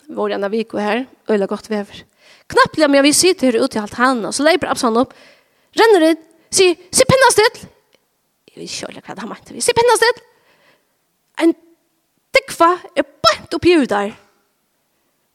Vi 0.05 0.15
var 0.15 0.31
i 0.31 0.37
en 0.37 0.51
vik 0.53 0.75
her. 0.77 1.07
Øyla 1.31 1.47
godt 1.47 1.71
vever. 1.71 2.05
Knapplega 2.51 2.89
men 2.89 3.07
vi 3.07 3.13
sitter 3.17 3.53
her 3.53 3.65
ute 3.65 3.79
i 3.79 3.81
alt 3.81 3.95
handen, 3.97 4.27
og 4.29 4.35
så 4.35 4.45
leiper 4.45 4.69
Abson 4.69 4.99
opp. 5.01 5.15
Renner 5.75 6.11
inn. 6.11 6.21
Si, 6.53 6.69
si 6.93 7.07
penna 7.09 7.31
still. 7.33 7.65
Jeg 8.53 8.61
vet 8.61 8.75
ikke 8.93 9.01
hva 9.01 9.17
han 9.23 9.31
mente. 9.33 9.57
Si 9.65 9.75
penna 9.75 9.97
still. 9.99 10.21
En 11.43 11.55
dikva 12.35 12.71
er 12.97 13.07
bant 13.07 13.57
oppi 13.57 13.77
ut 13.79 13.91
der. 13.91 14.15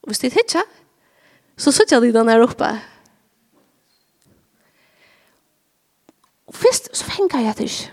Og 0.04 0.12
hvis 0.12 0.24
de 0.24 0.32
hitja, 0.34 0.64
så 1.60 1.72
sitter 1.76 2.00
de 2.00 2.14
den 2.16 2.30
her 2.32 2.44
oppe. 2.44 2.70
Og 6.48 6.56
først 6.56 6.90
så 6.96 7.06
fengar 7.06 7.44
jeg 7.46 7.58
det 7.58 7.68
ikke. 7.70 7.92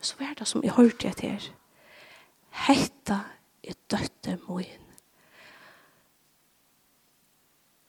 Så 0.00 0.14
var 0.18 0.34
det 0.38 0.48
som 0.48 0.62
jeg 0.64 0.72
hørte 0.72 1.08
jeg 1.08 1.16
til. 1.16 1.50
Hetta 2.66 3.18
er 3.64 3.76
døtte 3.90 4.38
moin. 4.48 4.80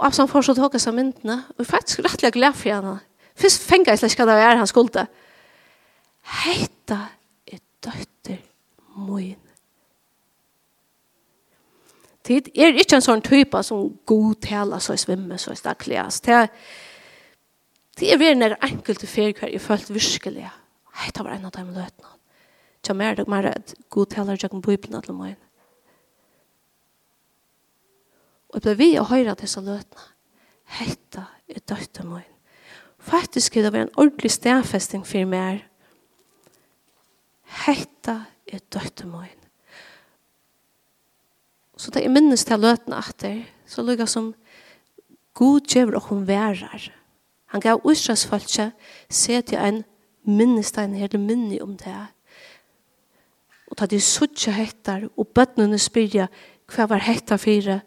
Og 0.01 0.07
Absalom 0.07 0.29
får 0.31 0.47
så 0.47 0.55
tåka 0.57 0.79
seg 0.81 0.95
myndene, 0.97 1.43
og 1.53 1.61
jeg 1.61 1.67
er 1.67 1.71
faktisk 1.71 1.99
rettelig 2.01 2.33
glad 2.33 2.57
for 2.57 2.73
henne. 2.73 2.95
Først 3.37 3.67
fengar 3.69 3.93
jeg 3.93 4.01
slik 4.01 4.23
at 4.23 4.31
det 4.31 4.37
var 4.39 4.57
han 4.59 4.69
skulde. 4.69 5.05
Hetta 6.41 7.03
er 7.47 7.61
døtte 7.85 8.10
moin. 8.95 9.39
Tid 12.23 12.51
er 12.53 12.77
ikke 12.77 12.99
en 12.99 13.05
sånn 13.05 13.23
type 13.25 13.59
som 13.65 13.89
god 14.05 14.41
tala 14.45 14.79
så 14.79 14.93
i 14.93 15.01
svimme 15.01 15.39
så 15.41 15.55
stakligas. 15.57 16.21
Det 16.21 16.37
er 16.43 16.49
Det 17.99 18.07
er 18.07 18.17
veldig 18.17 18.39
nær 18.39 18.53
enkelte 18.63 19.05
ferie 19.05 19.35
hver 19.35 19.51
jeg 19.51 19.61
følte 19.61 19.93
virkelig. 19.93 20.47
Hei, 20.95 21.11
det 21.11 21.23
var 21.23 21.33
en 21.35 21.45
av 21.45 21.51
dem 21.51 21.73
løtene. 21.75 22.07
Jeg 22.87 22.95
mer 22.95 23.15
det 23.15 23.27
mer 23.27 23.45
at 23.45 23.73
god 23.89 24.05
taler 24.05 24.37
jeg 24.41 24.53
om 24.53 24.61
Bibelen 24.61 25.01
til 25.01 25.13
meg. 25.13 25.35
Og 28.49 28.55
jeg 28.55 28.61
ble 28.63 28.75
vi 28.79 28.97
å 28.97 29.03
høre 29.03 29.35
disse 29.35 29.61
løtene. 29.61 30.07
Hetta 30.79 31.27
er 31.49 31.59
døtte 31.67 32.03
meg. 32.07 32.25
Faktisk 32.97 33.53
det 33.53 33.73
en 33.75 33.93
ordentlig 33.97 34.31
stedfesting 34.31 35.05
for 35.05 35.25
meg. 35.25 35.65
Hetta 37.67 38.21
er 38.47 38.63
døtte 38.73 39.07
møyen. 39.07 39.37
Så 41.77 41.91
det 41.91 42.03
er 42.05 42.13
minnes 42.13 42.43
til 42.45 42.61
løtene 42.61 42.99
etter, 43.01 43.41
så 43.65 43.81
lukket 43.81 44.09
som 44.09 44.33
God 45.33 45.65
gjør 45.65 45.95
og 45.97 46.09
hun 46.09 46.27
værer. 46.27 46.91
Han 47.51 47.61
gav 47.61 47.81
utstrøsfølse, 47.83 48.71
se 49.09 49.41
til 49.41 49.57
en 49.57 49.83
minnestein 50.23 50.93
hele 50.95 51.17
minne 51.17 51.61
om 51.63 51.73
det. 51.77 51.95
Og 53.71 53.79
da 53.79 53.87
de 53.89 54.01
suttje 54.01 54.53
hettar, 54.53 55.07
og 55.17 55.27
bøttene 55.33 55.79
spyrja, 55.79 56.27
hva 56.71 56.87
var 56.87 57.03
hettar 57.07 57.39
fire? 57.41 57.81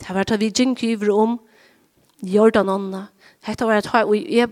Det 0.00 0.14
var 0.14 0.26
da 0.26 0.38
vi 0.40 0.50
gikk 0.50 0.82
over 0.96 1.12
om 1.14 1.36
Jordan 2.22 2.68
Anna. 2.68 3.06
Hetta 3.42 3.66
var 3.66 3.82
at 3.82 3.90
jeg 4.30 4.48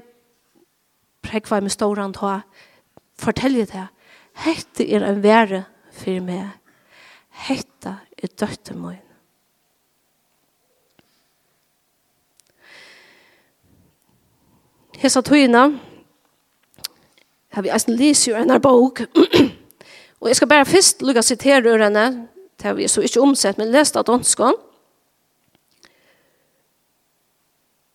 prekva 1.23 1.61
med 1.61 1.71
storan 1.71 2.13
ta 2.13 2.41
fortelje 3.19 3.67
det 3.71 3.87
Hette 4.41 4.87
er 4.89 5.05
en 5.05 5.23
være 5.23 5.65
for 5.93 6.25
meg. 6.25 6.49
Hette 7.47 7.97
er 8.23 8.33
døtte 8.41 8.75
min. 8.75 9.01
Hesa 15.01 15.23
tøyna 15.25 15.71
har 17.51 17.65
vi 17.65 17.71
eisen 17.73 17.97
lyst 17.97 18.29
jo 18.29 18.37
enn 18.37 18.53
bok. 18.61 19.01
og 20.21 20.29
jeg 20.29 20.37
skal 20.37 20.49
bare 20.49 20.69
først 20.69 21.03
lukka 21.03 21.23
sitere 21.25 21.73
ur 21.73 21.83
henne, 21.83 22.29
det 22.61 22.67
har 22.69 22.75
vi 22.77 22.89
så 22.89 23.01
ikke 23.01 23.21
omsett, 23.21 23.59
men 23.59 23.73
lest 23.73 23.97
av 23.97 24.05
danskån. 24.05 24.59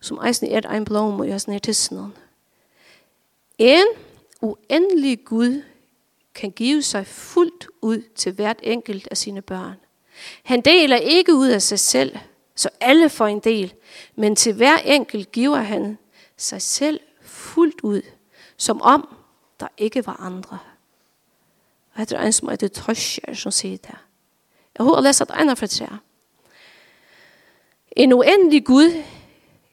Som 0.02 0.18
eisen 0.26 0.50
er 0.50 0.66
ein 0.70 0.86
blom 0.86 1.20
og 1.22 1.30
eisen 1.30 1.54
er 1.54 1.62
tissen. 1.62 2.14
En 3.58 3.94
uendelig 4.42 5.20
Gud 5.26 5.62
kan 6.36 6.52
give 6.52 6.84
sig 6.84 7.08
fuldt 7.08 7.68
ud 7.82 8.02
til 8.16 8.32
hvert 8.32 8.60
enkelt 8.64 9.08
af 9.12 9.18
sine 9.18 9.42
børn. 9.42 9.76
Han 10.44 10.62
deler 10.62 10.98
ikke 10.98 11.34
ud 11.34 11.48
af 11.48 11.62
sig 11.62 11.80
selv, 11.80 12.18
så 12.56 12.70
alle 12.80 13.10
får 13.10 13.28
en 13.28 13.40
del, 13.40 13.74
men 14.16 14.36
til 14.36 14.54
hver 14.54 14.78
enkelt 14.78 15.32
giver 15.32 15.58
han 15.58 15.98
sig 16.38 16.62
selv 16.62 17.00
fuldt 17.22 17.82
ud, 17.84 18.02
som 18.58 18.82
om 18.82 19.16
der 19.60 19.68
ikke 19.78 20.08
var 20.08 20.16
andre. 20.20 20.60
Og 21.94 22.00
jeg 22.00 22.08
tror 22.08 22.18
en 22.18 22.34
som 22.34 22.50
heter 22.50 22.68
Tosjer, 22.68 23.34
som 23.34 23.52
sier 23.52 23.78
det. 23.78 23.96
Jeg 24.78 24.86
har 24.86 25.02
lest 25.02 25.22
at 25.22 25.42
en 25.42 25.50
af 25.50 25.58
fra 25.58 25.68
tre. 25.68 25.88
En 27.92 28.14
uendelig 28.14 28.66
Gud 28.66 29.04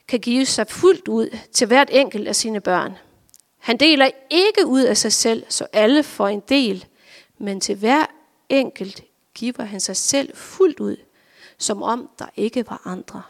kan 0.09 0.21
give 0.21 0.47
sig 0.47 0.66
fuldt 0.69 1.09
ud 1.09 1.38
til 1.52 1.66
hvert 1.66 1.88
enkelt 1.92 2.28
af 2.28 2.37
sine 2.37 2.61
børn. 2.61 2.97
Han 3.62 3.76
deler 3.76 4.11
ikke 4.31 4.66
ud 4.66 4.81
af 4.83 4.97
sig 4.97 5.12
selv, 5.12 5.45
så 5.49 5.66
alle 5.73 6.02
får 6.02 6.28
en 6.28 6.42
del, 6.49 6.87
men 7.38 7.61
til 7.61 7.76
hver 7.76 8.07
enkelt 8.49 9.02
giver 9.35 9.64
han 9.64 9.81
sig 9.81 9.97
selv 9.97 10.37
fuldt 10.37 10.81
ud, 10.81 10.97
som 11.59 11.83
om 11.83 12.11
der 12.19 12.26
ikke 12.37 12.71
var 12.71 12.83
andre. 12.85 13.23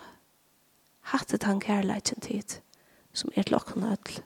Hattet 1.01 1.43
han 1.43 1.61
kærligheden 1.61 2.21
til 2.21 2.39
et, 2.39 2.63
som 3.13 3.31
et 3.37 3.51
lokken 3.51 3.83
ødel. 3.83 4.23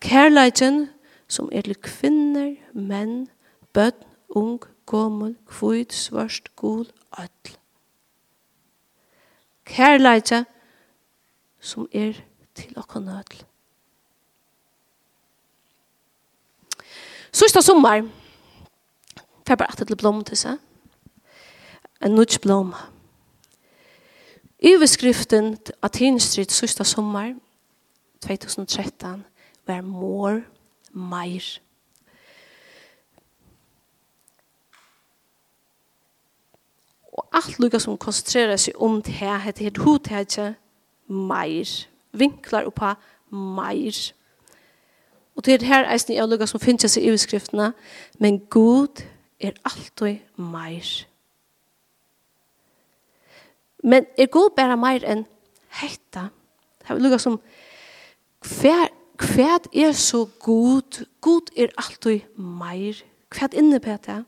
Kærligheden, 0.00 0.90
som 1.28 1.48
etle 1.52 1.74
kvinner, 1.74 2.56
menn, 2.72 3.28
bønn, 3.72 3.92
ung, 4.28 4.60
gommel, 4.86 5.36
kvitt, 5.46 5.92
svørst, 5.92 6.56
gul, 6.56 6.86
ødel. 7.18 7.58
Kærleidja 9.64 10.44
som 11.60 11.88
er 11.92 12.12
til 12.54 12.72
lokken 12.72 13.08
ødel. 13.08 13.44
Sista 17.32 17.60
sommar, 17.60 18.02
fer 19.46 19.56
bara 19.56 19.72
at 19.72 19.88
det 19.88 19.96
blom 19.98 20.20
til 20.24 20.36
seg. 20.36 20.58
En 22.04 22.12
nutch 22.12 22.36
blom. 22.44 22.74
Överskriften 24.62 25.56
av 25.82 25.88
Tinstrid 25.96 26.52
sista 26.52 26.84
sommar, 26.84 27.32
2013, 28.26 29.24
var 29.66 29.80
more, 29.80 30.42
meir. 30.92 31.48
Og 37.12 37.24
alt 37.32 37.58
lukka 37.58 37.80
som 37.80 37.98
konsentrerar 37.98 38.60
seg 38.60 38.76
om 38.76 39.00
det 39.02 39.14
her, 39.14 39.38
heter 39.38 39.80
hod 39.80 40.12
meir. 41.08 41.86
Vinklar 42.12 42.68
oppa 42.68 42.94
meir. 43.30 43.32
Meir 43.32 44.21
Og 45.36 45.44
til 45.44 45.64
her 45.64 45.88
eisen 45.92 46.12
i 46.14 46.20
avlugga 46.20 46.46
som 46.46 46.60
finnes 46.60 46.92
seg 46.92 47.06
i 47.06 47.12
utskriftene, 47.14 47.72
men 48.20 48.40
Gud 48.52 49.02
er 49.40 49.56
alltid 49.64 50.20
meir. 50.36 50.90
Men 53.82 54.06
er 54.18 54.30
Gud 54.30 54.52
bare 54.56 54.76
meir 54.76 55.04
enn 55.08 55.24
hetta? 55.80 56.28
er 56.88 56.98
lukka 56.98 57.18
som 57.18 57.40
hver, 58.42 58.90
hver 59.16 59.58
er 59.72 59.92
så 59.92 60.26
god? 60.38 61.04
God 61.20 61.50
er 61.56 61.72
alltid 61.78 62.20
meir. 62.36 63.02
Hver 63.32 63.54
inne 63.54 63.80
på 63.80 63.96
det? 64.06 64.24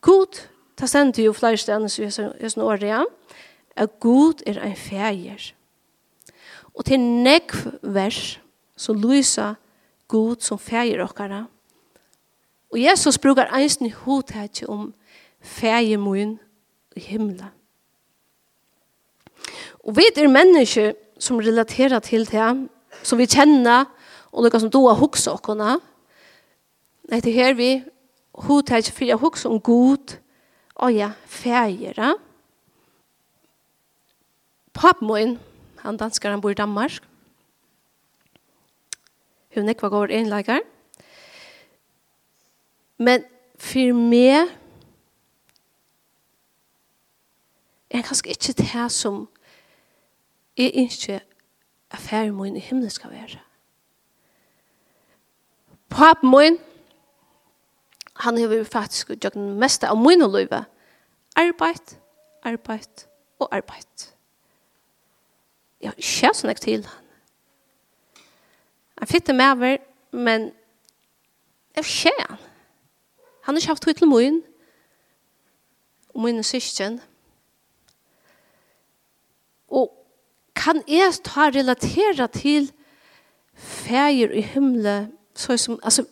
God, 0.00 0.40
det 0.80 0.88
stendt 0.88 1.18
jo 1.18 1.32
flere 1.32 1.60
stedene 1.60 1.88
som 1.88 2.04
er 2.04 2.48
sånn 2.48 2.64
året, 2.64 2.88
ja? 2.88 3.04
at 3.76 4.00
God 4.00 4.42
er 4.46 4.58
en 4.64 4.76
feir. 4.76 5.52
Og 6.74 6.84
til 6.84 7.00
nekv 7.00 7.66
vers, 7.82 8.40
så 8.76 8.92
lyser 8.96 9.54
god 10.10 10.42
som 10.44 10.58
fægir 10.58 11.02
okkara. 11.04 11.44
Og 12.70 12.82
Jesus 12.82 13.18
brukar 13.18 13.50
eisen 13.56 13.86
i 13.86 13.94
hodhetje 13.94 14.68
om 14.68 14.92
fægir 15.40 15.98
mun 15.98 16.38
i 16.96 17.00
himla. 17.00 17.50
Og 19.84 19.96
vi 19.96 20.04
er 20.16 20.28
mennesker 20.28 20.92
som 21.18 21.38
relaterer 21.38 21.98
til 21.98 22.26
det, 22.26 22.68
som 23.02 23.18
vi 23.18 23.26
kjenner, 23.26 23.86
og 24.32 24.44
noe 24.44 24.60
som 24.60 24.70
doa 24.70 24.94
hoksa 24.94 25.34
okkona. 25.34 25.78
Nei, 27.10 27.20
det 27.20 27.32
her 27.34 27.54
vi 27.58 27.70
hodhetje 28.46 28.92
fyrir 28.94 29.18
hoksa 29.18 29.48
om 29.50 29.60
god, 29.60 30.18
og 30.74 30.94
ja, 30.94 31.12
fægir, 31.26 31.94
ja. 31.96 32.14
Han 35.82 35.96
danskar, 35.96 36.30
han 36.30 36.40
bor 36.40 36.50
i 36.50 36.54
Danmark 36.54 37.09
hun 39.54 39.68
ikke 39.68 39.82
var 39.82 39.94
gått 39.94 40.14
inn 40.14 40.30
leker. 40.30 40.62
Men 43.00 43.24
for 43.60 43.96
meg 43.96 44.50
er 47.90 48.06
kanskje 48.06 48.34
ikke 48.34 48.56
det 48.62 48.86
som 48.94 49.24
jeg 50.56 50.70
ikke 50.84 51.20
er 51.90 52.02
ferdig 52.02 52.34
min 52.34 52.56
i 52.56 52.62
himmelen 52.62 52.90
skal 52.90 53.10
være. 53.10 53.40
Papen 55.90 56.30
min, 56.30 56.58
han 58.16 58.38
har 58.38 58.54
jo 58.54 58.64
faktisk 58.64 59.08
gjort 59.08 59.34
den 59.34 59.58
meste 59.58 59.88
av 59.88 59.98
min 59.98 60.22
liv. 60.36 60.52
Arbeid, 61.36 61.96
arbeid 62.42 63.06
og 63.38 63.48
arbeid. 63.50 64.10
Jeg 65.80 65.90
har 65.90 65.96
ikke 65.98 66.34
sånn 66.36 66.54
til 66.60 66.84
han. 66.86 67.09
Han 69.00 69.08
fytte 69.08 69.32
med 69.32 69.50
over, 69.50 69.76
men 70.12 70.50
det 71.76 71.84
skjer 71.88 72.18
han. 72.28 72.40
Han 73.46 73.54
har 73.54 73.60
ikke 73.60 73.72
haft 73.72 73.84
høyt 73.88 73.96
til 73.96 74.10
min, 74.10 74.42
og 76.14 76.20
min 76.26 76.42
syskjen. 76.44 77.00
Og 79.70 79.88
kan 80.56 80.82
jeg 80.88 81.14
ta 81.24 81.48
relatera 81.48 82.26
til 82.26 82.68
feir 83.54 84.34
i 84.36 84.44
himmelen, 84.44 85.12
så 85.34 85.56
som, 85.56 85.78
altså, 85.82 86.04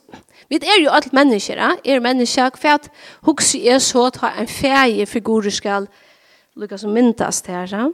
vi 0.48 0.56
er 0.56 0.80
jo 0.80 0.90
alt 0.90 1.12
mennesker, 1.12 1.60
ja? 1.60 1.70
er 1.84 2.00
mennesker, 2.00 2.50
for 2.56 2.68
at 2.68 2.90
hukse 3.22 3.60
er 3.68 3.78
så 3.78 4.06
at 4.06 4.16
ha 4.22 4.32
en 4.40 4.48
feir 4.48 5.06
figur 5.06 5.50
skal 5.50 5.88
lukka 6.56 6.78
som 6.78 6.90
myndast 6.90 7.46
her, 7.46 7.66
ja? 7.70 7.88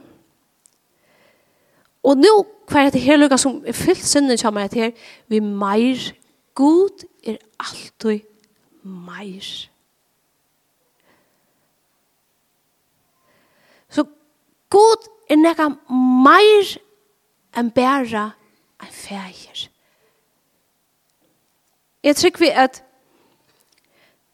Og 2.03 2.17
nå 2.17 2.54
hva 2.67 2.85
er 2.85 2.93
det 2.93 3.01
her 3.01 3.17
lukka 3.17 3.37
som 3.37 3.61
er 3.67 3.77
fyllt 3.77 4.05
sinne 4.05 4.37
til 4.37 4.53
meg 4.53 4.73
her? 4.73 4.91
Vi 5.27 5.39
meir 5.39 6.11
god 6.55 7.05
er 7.23 7.37
alltid 7.59 8.25
meir. 8.83 9.69
Så 13.89 14.05
god 14.69 15.09
er 15.29 15.39
nekka 15.41 15.69
meir 15.89 16.75
enn 17.55 17.71
bæra 17.71 18.29
enn 18.83 18.91
fægir 18.91 19.67
jeg 22.05 22.15
trykker 22.15 22.39
vi 22.39 22.49
at 22.49 22.83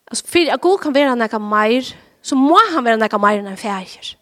altså, 0.07 0.27
for 0.27 0.53
at 0.53 0.61
god 0.61 0.77
kan 0.77 0.95
være 0.95 1.15
nekka 1.15 1.39
meir 1.39 1.93
så 2.21 2.35
må 2.35 2.59
han 2.73 2.85
være 2.85 2.99
nekka 3.01 3.19
meir 3.21 3.43
enn 3.43 3.57
fægir 3.57 4.15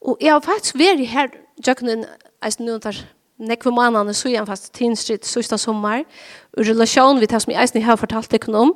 og 0.00 0.18
jeg 0.20 0.32
har 0.32 0.40
faktisk 0.40 0.78
vært 0.78 1.06
her 1.06 1.28
Jøkkenen 1.66 2.06
er 2.42 2.54
noen 2.62 2.80
tar 2.82 2.96
nekve 3.42 3.72
manene 3.74 4.14
så 4.14 4.30
igjen 4.30 4.46
fast 4.46 4.70
tinsritt 4.76 5.26
sørste 5.26 5.58
sommer, 5.58 6.04
og 6.56 6.66
relasjon 6.66 7.20
vi 7.20 7.28
tar 7.30 7.42
som 7.42 7.52
jeg 7.52 7.62
eisen 7.62 7.84
har 7.86 8.00
fortalt 8.00 8.30
deg 8.32 8.48
om, 8.48 8.74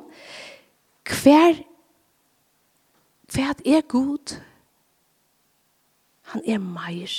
hver, 1.07 1.61
hver 3.33 3.55
er 3.65 3.83
god, 3.87 4.37
han 6.33 6.43
er 6.43 6.59
meir. 6.59 7.13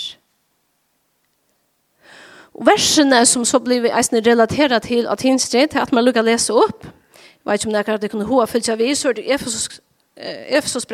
Og 2.58 2.66
versene 2.66 3.22
som 3.28 3.44
så 3.46 3.60
blir 3.62 3.84
vi 3.84 3.92
eisne 3.94 4.20
relateret 4.24 4.88
til 4.88 5.06
at 5.08 5.22
tinsritt, 5.22 5.72
til 5.72 5.80
at 5.84 5.92
man 5.92 6.04
lukker 6.04 6.26
lese 6.26 6.52
opp, 6.52 6.84
jeg 6.84 7.52
vet 7.52 7.60
ikke 7.62 7.68
om 7.68 7.72
det 7.72 7.78
er 7.80 7.86
klart 7.86 8.02
det 8.02 8.10
kunne 8.12 8.28
hoa 8.28 8.44
fyllt 8.44 8.66
seg 8.68 8.80
vi, 8.80 8.90
så 8.98 9.08
er 9.08 9.16
det 9.16 9.28
Efesos, 9.32 9.80
Efesos 10.18 10.84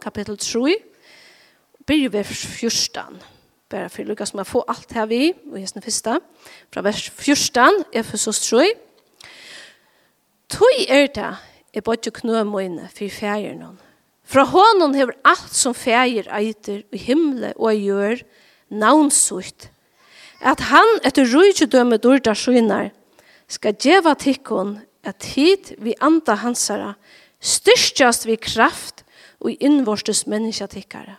kapittel 0.00 0.36
3, 0.38 0.74
blir 1.86 2.08
vi 2.12 2.22
14 2.22 3.33
bara 3.70 3.88
for 3.88 4.04
Lukas 4.04 4.34
med 4.34 4.44
å 4.44 4.50
få 4.50 4.64
alt 4.68 4.92
her 4.92 5.06
vi 5.10 5.32
og 5.50 5.58
just 5.60 5.78
den 5.78 6.20
fra 6.72 6.82
vers 6.84 7.10
14 7.10 7.84
Efesos 7.92 8.40
3 8.48 8.68
Tøy 10.52 10.84
er 10.88 11.08
det 11.14 11.32
er 11.74 11.82
både 11.82 12.12
knø 12.14 12.44
møyne 12.46 12.86
for 12.92 13.10
fægeren 13.10 13.58
noen. 13.58 13.78
Fra 14.24 14.44
hånden 14.48 14.94
hever 14.96 15.16
alt 15.26 15.52
som 15.56 15.74
fæger 15.74 16.28
eiter 16.32 16.84
i 16.92 17.00
himle 17.00 17.52
og 17.56 17.74
i 17.74 17.88
jør 17.88 18.22
navnsukt. 18.70 19.68
At 20.40 20.60
han 20.70 21.00
etter 21.04 21.28
rujtjødømme 21.28 21.98
dårda 21.98 22.34
skynar 22.36 22.92
skal 23.48 23.76
djeva 23.80 24.14
tikkun 24.14 24.78
at 25.04 25.26
hit 25.34 25.74
vi 25.78 25.96
anda 26.00 26.38
hansara 26.40 26.94
styrstjast 27.44 28.28
vi 28.28 28.38
kraft 28.40 29.04
og 29.40 29.52
i 29.52 29.58
innvortes 29.60 30.24
menneskja 30.30 30.70
tikkara. 30.72 31.18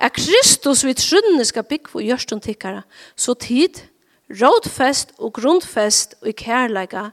Er 0.00 0.10
Kristus 0.14 0.84
vi 0.86 0.94
trunne 0.98 1.44
skal 1.44 1.66
bygge 1.66 1.92
for 1.92 2.04
gjørstund 2.04 2.42
tikkara, 2.44 2.82
så 3.16 3.34
tid, 3.34 3.80
rådfest 4.30 5.14
og 5.18 5.32
grundfest 5.32 6.14
og 6.22 6.34
kærleika, 6.36 7.10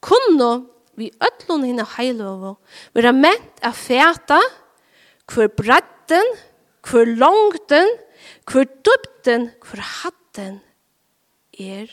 kunne 0.00 0.66
vi 0.96 1.10
ødlun 1.22 1.64
hina 1.64 1.86
heilova, 1.96 2.54
vera 2.94 3.12
ment 3.12 3.62
a 3.62 3.72
fæta 3.72 4.40
hver 5.32 5.48
bredden, 5.56 6.34
hver 6.84 7.10
langden, 7.16 7.88
hver 8.50 8.64
dybden, 8.84 9.50
hver 9.64 9.82
hatten 10.02 10.60
er, 11.58 11.88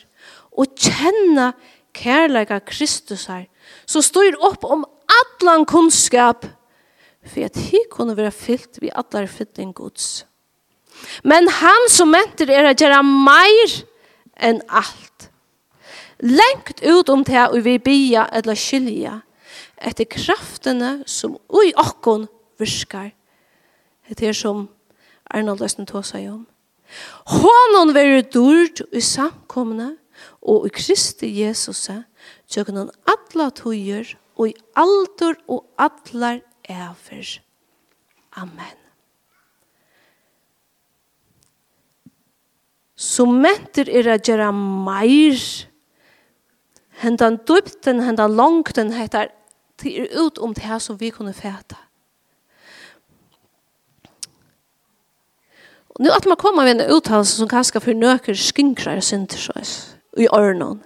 og 0.52 0.74
kjenna 0.76 1.52
kærleika 1.96 2.60
Kristus 2.66 3.26
her, 3.30 3.46
så 3.86 4.02
står 4.04 4.36
opp 4.44 4.64
om 4.64 4.84
allan 5.08 5.64
kunnskap, 5.68 6.46
for 7.22 7.46
at 7.46 7.56
he 7.68 7.84
kunne 7.90 8.16
være 8.16 8.34
fyllt 8.34 8.80
vi 8.82 8.90
allar 8.94 9.26
fyllting 9.30 9.74
gods. 9.74 10.26
Men 11.24 11.48
han 11.48 11.88
som 11.90 12.10
menter 12.12 12.50
er 12.50 12.70
at 12.70 12.82
gjøre 12.82 13.02
meir 13.06 13.76
enn 14.42 14.60
alt. 14.68 15.28
Lengt 16.22 16.82
ut 16.84 17.10
om 17.10 17.24
det 17.26 17.48
og 17.48 17.62
vi 17.64 17.78
bia 17.82 18.26
eller 18.32 18.58
skilja 18.58 19.20
etter 19.82 20.06
kraftene 20.06 21.00
som 21.10 21.38
ui 21.50 21.72
okkon 21.78 22.28
virkar. 22.60 23.10
Det 24.12 24.28
er 24.28 24.36
som 24.36 24.68
Arnold 25.32 25.62
Løsten 25.62 25.88
tog 25.88 26.04
seg 26.06 26.28
om. 26.30 26.44
Hånden 27.32 27.94
være 27.96 28.22
dyrt 28.34 28.82
i 28.92 29.00
samkomne 29.00 29.94
og 30.44 30.66
i 30.68 30.72
Kristi 30.74 31.30
Jesus 31.40 31.88
tjøkken 32.50 32.78
han 32.82 32.92
atla 33.08 33.48
tøyer 33.56 34.12
og 34.36 34.50
i 34.50 34.56
alder 34.78 35.38
og 35.48 35.64
atlar 35.80 36.42
gaver. 36.72 37.40
Amen. 38.32 38.78
Så 42.96 43.26
mentor 43.26 43.90
er 43.90 44.12
a 44.12 44.18
gjøre 44.18 44.52
meir. 44.54 45.38
Hentan 47.02 47.40
dupten, 47.48 48.02
hentan 48.06 48.36
longten 48.38 48.92
heter 48.94 49.32
til 49.80 50.06
ut 50.14 50.38
om 50.38 50.54
det 50.54 50.64
her 50.64 50.78
som 50.78 51.00
vi 51.00 51.10
kunne 51.10 51.34
fæta. 51.34 51.80
Og 55.92 56.04
nu 56.04 56.10
at 56.14 56.26
man 56.26 56.36
kommer 56.36 56.64
med 56.64 56.80
en 56.80 56.94
uttalelse 56.94 57.36
som 57.36 57.48
kanskje 57.48 57.80
for 57.80 57.92
nøker 57.92 58.38
skinkrar 58.38 59.00
syntersøys 59.00 59.96
i 60.16 60.28
ørnen. 60.32 60.80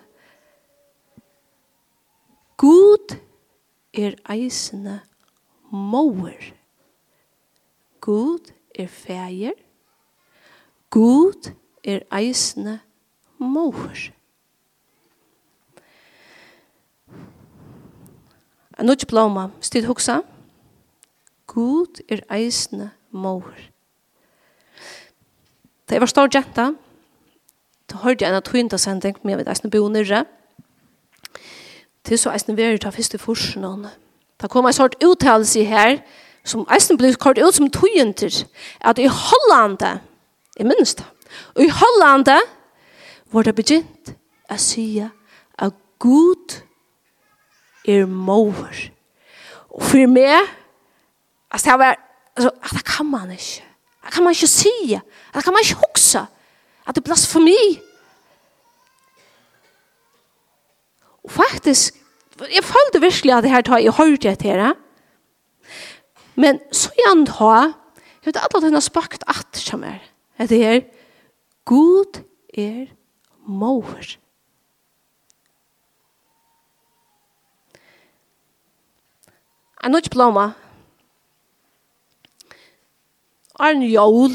God 2.56 3.18
er 3.94 4.16
eisende 4.32 5.00
móður. 5.70 6.52
God 8.00 8.52
er 8.74 8.88
feir. 8.92 9.56
God 10.90 11.52
er 11.84 12.04
eisne 12.14 12.80
móður. 13.40 14.10
En 18.76 18.86
nødt 18.86 19.06
blåma, 19.08 19.50
stid 19.60 19.86
hoksa. 19.88 20.20
God 21.46 22.02
er 22.08 22.22
eisne 22.30 22.90
móður. 23.10 23.70
Det 25.88 26.00
var 26.00 26.10
stor 26.10 26.28
jenta. 26.34 26.72
Da 27.86 28.02
hørte 28.02 28.24
jeg 28.24 28.32
en 28.32 28.40
av 28.40 28.44
tøynda 28.44 28.78
sending, 28.78 29.16
men 29.22 29.32
jeg 29.32 29.38
vet 29.38 29.52
eisne 29.52 29.70
bo 29.70 29.86
nirre. 29.88 30.24
Det 32.06 32.14
er 32.14 32.20
så 32.22 32.34
eisne 32.34 32.56
veri 32.58 32.78
ta 32.82 32.90
fyrst 32.94 33.14
i 33.14 33.22
forsen 33.22 33.64
av. 33.64 33.86
Det 34.42 34.50
kom 34.50 34.66
en 34.66 34.72
sort 34.72 34.96
uttalelse 35.04 35.64
her, 35.64 35.98
som 36.44 36.66
eisen 36.70 36.98
ble 36.98 37.14
kort 37.14 37.38
ut 37.38 37.54
som 37.54 37.70
tøyenter, 37.72 38.44
at 38.80 38.98
i 38.98 39.08
Hollande, 39.10 39.98
i 40.60 40.64
minst, 40.64 41.02
i 41.58 41.68
Hollande, 41.72 42.36
var 43.32 43.42
det 43.42 43.56
begynt 43.56 44.12
å 44.50 44.58
si 44.60 45.00
at 45.02 45.74
Gud 45.98 46.60
er 47.88 48.06
mor. 48.06 48.76
Og 49.70 49.82
for 49.82 50.06
meg, 50.10 50.46
altså, 51.50 51.72
det 51.72 51.78
var, 51.78 51.98
altså, 52.36 52.52
at 52.62 52.76
det 52.78 52.84
kan 52.84 53.10
man 53.10 53.30
ikke. 53.30 53.64
Det 54.04 54.14
kan 54.14 54.22
man 54.22 54.36
ikke 54.36 54.46
si. 54.46 54.98
Det 55.34 55.44
kan 55.44 55.52
man 55.52 55.64
ikke 55.64 55.82
huske. 55.82 56.22
At 56.86 56.94
det 56.94 57.02
er 57.02 57.08
blasfemi. 57.08 57.80
Og 61.24 61.30
faktisk, 61.30 61.94
jeg 62.44 62.64
følte 62.64 63.00
virkelig 63.00 63.32
at 63.32 63.44
det 63.44 63.50
her 63.50 63.64
tar 63.64 63.80
i 63.80 63.88
hørt 63.88 64.20
til 64.20 64.60
det. 64.60 64.74
Men 66.36 66.60
så 66.72 66.92
igjen 66.92 67.24
da, 67.24 67.72
jeg 68.20 68.28
vet 68.28 68.36
alle 68.42 68.58
at 68.58 68.68
hun 68.68 68.76
har 68.76 68.84
spakt 68.84 69.24
at 69.28 69.56
som 69.56 69.84
er, 69.84 70.02
at 70.38 70.52
det 70.52 70.60
er, 70.64 70.80
God 71.64 72.20
er 72.52 72.86
mor. 73.46 73.96
En 79.84 79.94
nødt 79.94 80.10
blomma, 80.10 80.50
Arn 83.58 83.82
jól. 83.82 84.30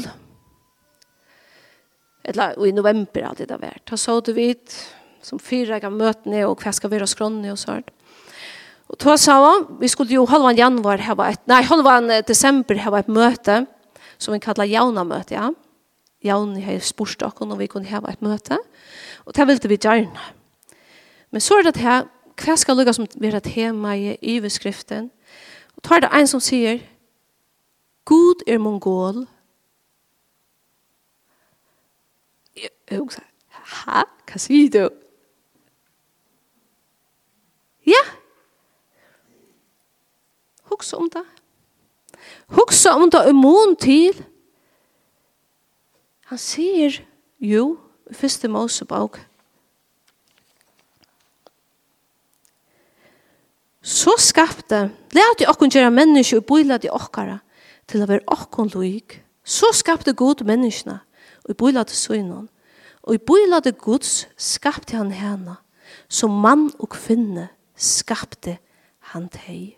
eller 2.24 2.66
i 2.66 2.70
november 2.70 3.24
hadde 3.26 3.46
det 3.46 3.58
vært, 3.60 3.82
da 3.90 3.96
så 3.98 4.20
du 4.20 4.32
vidt, 4.32 4.74
som 5.22 5.38
fyra 5.38 5.80
kan 5.80 5.96
mötene 5.96 6.44
och 6.46 6.62
hva 6.62 6.72
skal 6.72 6.90
være 6.90 7.06
skronne 7.06 7.52
og 7.52 7.58
sånt. 7.58 7.90
Og 8.88 8.98
då 8.98 9.16
sa 9.16 9.32
han, 9.32 9.66
vi 9.80 9.88
skulle 9.88 10.14
jo 10.14 10.26
januari 10.26 10.56
januar 10.56 11.14
var 11.14 11.28
ett, 11.28 11.46
nei, 11.46 11.62
december 11.62 12.22
desember 12.26 12.90
var 12.90 12.98
ett 12.98 13.08
møte, 13.08 13.66
som 14.18 14.32
vi 14.32 14.38
kallar 14.38 14.64
jauna 14.64 15.04
møte, 15.04 15.34
ja. 15.34 15.50
Jauna 16.22 16.60
har 16.60 16.78
spurt 16.80 17.18
då 17.18 17.32
og 17.40 17.58
vi 17.58 17.66
kunne 17.66 17.88
ha 17.88 18.00
ett 18.08 18.20
møte. 18.22 18.58
Og 19.24 19.34
det 19.34 19.46
ville 19.46 19.68
vi 19.68 19.76
gjerne. 19.76 20.20
Men 21.30 21.40
så 21.40 21.58
er 21.58 21.62
det 21.62 21.76
her, 21.76 22.04
hva 22.36 22.56
skal 22.56 22.76
lukka 22.76 22.92
som 22.92 23.06
vera 23.14 23.40
tema 23.40 23.96
i 23.96 24.16
yverskriften? 24.22 25.10
Og 25.76 25.82
tar 25.82 26.00
det 26.00 26.10
en 26.12 26.26
som 26.26 26.40
sier, 26.40 26.80
God 28.04 28.42
er 28.46 28.58
mongol. 28.58 29.26
Jeg 32.56 32.98
husker, 32.98 33.24
hæ? 33.48 34.02
Hva 34.28 34.38
sier 34.38 34.70
du? 34.70 35.01
Ja. 37.86 38.02
Hugsa 40.70 40.96
om 40.96 41.10
det. 41.10 41.24
Hugsa 42.46 42.94
om 42.94 43.10
det 43.10 43.28
immun 43.28 43.76
til. 43.76 44.24
Han 46.30 46.38
sier 46.38 47.02
jo 47.40 47.76
i 48.10 48.14
første 48.14 48.48
Mosebok. 48.48 49.18
Så 53.82 54.14
skapte, 54.18 54.92
let 55.12 55.42
i 55.42 55.48
okkon 55.50 55.72
gjøre 55.72 55.90
mennesker 55.90 56.38
og 56.38 56.46
boila 56.46 56.78
de 56.78 56.90
okkara 56.92 57.40
til 57.90 58.04
å 58.04 58.06
være 58.06 58.24
okkon 58.30 58.70
loik. 58.76 59.18
Så 59.42 59.72
skapte 59.74 60.14
god 60.14 60.44
menneskene 60.46 61.00
og 61.42 61.56
boila 61.58 61.82
til 61.84 61.98
søgnen. 61.98 62.46
Og 63.02 63.18
i 63.18 63.18
boila 63.26 63.58
til 63.60 63.74
gods 63.74 64.28
skapte 64.38 64.96
han 64.96 65.10
henne 65.10 65.56
som 66.08 66.30
mann 66.30 66.68
og 66.78 66.92
kvinne 66.94 67.48
skapte 67.76 68.58
han 69.12 69.28
teg. 69.32 69.76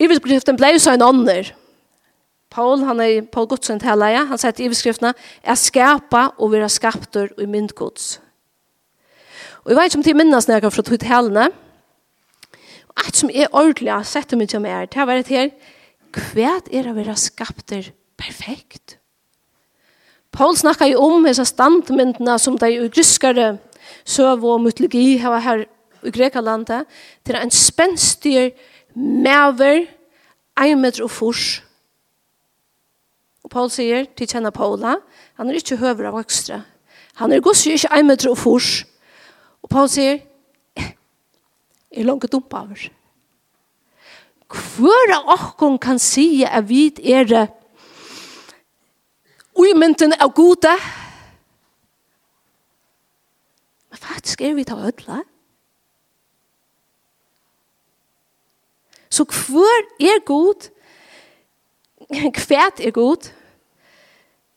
Iverskriften 0.00 0.56
blei 0.56 0.78
så 0.80 0.94
en 0.94 1.04
ånder. 1.04 1.52
Paul, 2.50 2.82
han 2.82 3.00
er 3.04 3.20
Paul 3.30 3.46
Godsen 3.46 3.78
talaja, 3.78 4.24
han 4.26 4.40
sier 4.40 4.54
til 4.56 4.66
iverskriftene, 4.66 5.12
er 5.42 5.58
skapa 5.58 6.30
og 6.40 6.50
vera 6.54 6.70
skapter 6.72 7.30
og 7.36 7.46
mynd 7.50 7.76
gods. 7.78 8.16
Og 9.62 9.70
jeg 9.70 9.78
vet 9.78 9.90
ikke 9.90 10.00
om 10.00 10.06
de 10.08 10.14
minnes 10.18 10.48
når 10.48 10.56
jeg 10.56 10.64
kan 10.64 10.74
fra 10.74 10.86
tog 10.88 11.04
helene, 11.06 11.44
og 12.90 13.04
alt 13.04 13.20
som 13.20 13.30
er 13.30 13.52
ordentlig 13.52 13.92
har 13.92 14.08
sett 14.08 14.34
mye 14.34 14.56
om 14.58 14.66
er, 14.66 14.88
det 14.90 14.98
har 14.98 15.06
vært 15.06 15.30
her, 15.30 15.52
hva 16.10 16.56
er 16.74 16.90
å 16.90 16.96
være 16.96 17.14
skapter 17.20 17.92
perfekt? 18.18 18.96
Paul 20.34 20.56
snakker 20.58 20.90
jo 20.90 21.04
om 21.06 21.26
disse 21.26 21.44
standmyndene 21.46 22.34
som 22.42 22.58
de 22.58 22.88
gryskere 22.90 23.52
søv 24.04 24.44
og 24.44 24.60
mytologi 24.64 25.18
hava 25.20 25.40
her 25.44 25.64
i 26.02 26.10
Grekalandet, 26.10 26.86
til 27.24 27.36
en 27.36 27.50
spenstig 27.50 28.52
maver, 28.96 29.86
ein 30.60 30.80
meter 30.80 31.04
og 31.04 31.10
furs. 31.10 31.60
Og 33.44 33.50
Paul 33.50 33.70
sier, 33.72 34.06
til 34.16 34.28
kjenne 34.28 34.52
Paula, 34.52 34.98
han 35.36 35.48
er 35.50 35.60
ikke 35.60 35.80
høver 35.80 36.10
av 36.10 36.18
ekstra. 36.20 36.62
Han 37.20 37.32
er 37.32 37.42
gosser 37.44 37.76
ikke 37.76 37.92
en 37.96 38.08
meter 38.08 38.30
og 38.30 38.38
furs. 38.38 38.84
Og 39.62 39.70
Paul 39.72 39.88
sier, 39.92 40.20
er 41.90 42.06
langt 42.06 42.28
dumpa 42.32 42.64
av 42.64 42.74
oss. 42.76 42.88
Hvor 44.50 45.14
av 45.14 45.28
åkken 45.34 45.78
kan 45.82 45.98
si 46.02 46.42
at 46.44 46.66
vi 46.68 46.88
er 47.06 47.48
umynden 49.54 50.14
av 50.18 50.32
gode, 50.34 50.72
faktisk 54.10 54.42
er 54.42 54.56
vi 54.58 54.66
til 54.66 54.78
å 54.78 54.88
ødele. 54.90 55.22
Så 59.10 59.26
hvor 59.26 59.86
er 59.98 60.22
god? 60.26 60.70
Hvert 62.46 62.80
er 62.80 62.94
god? 62.94 63.30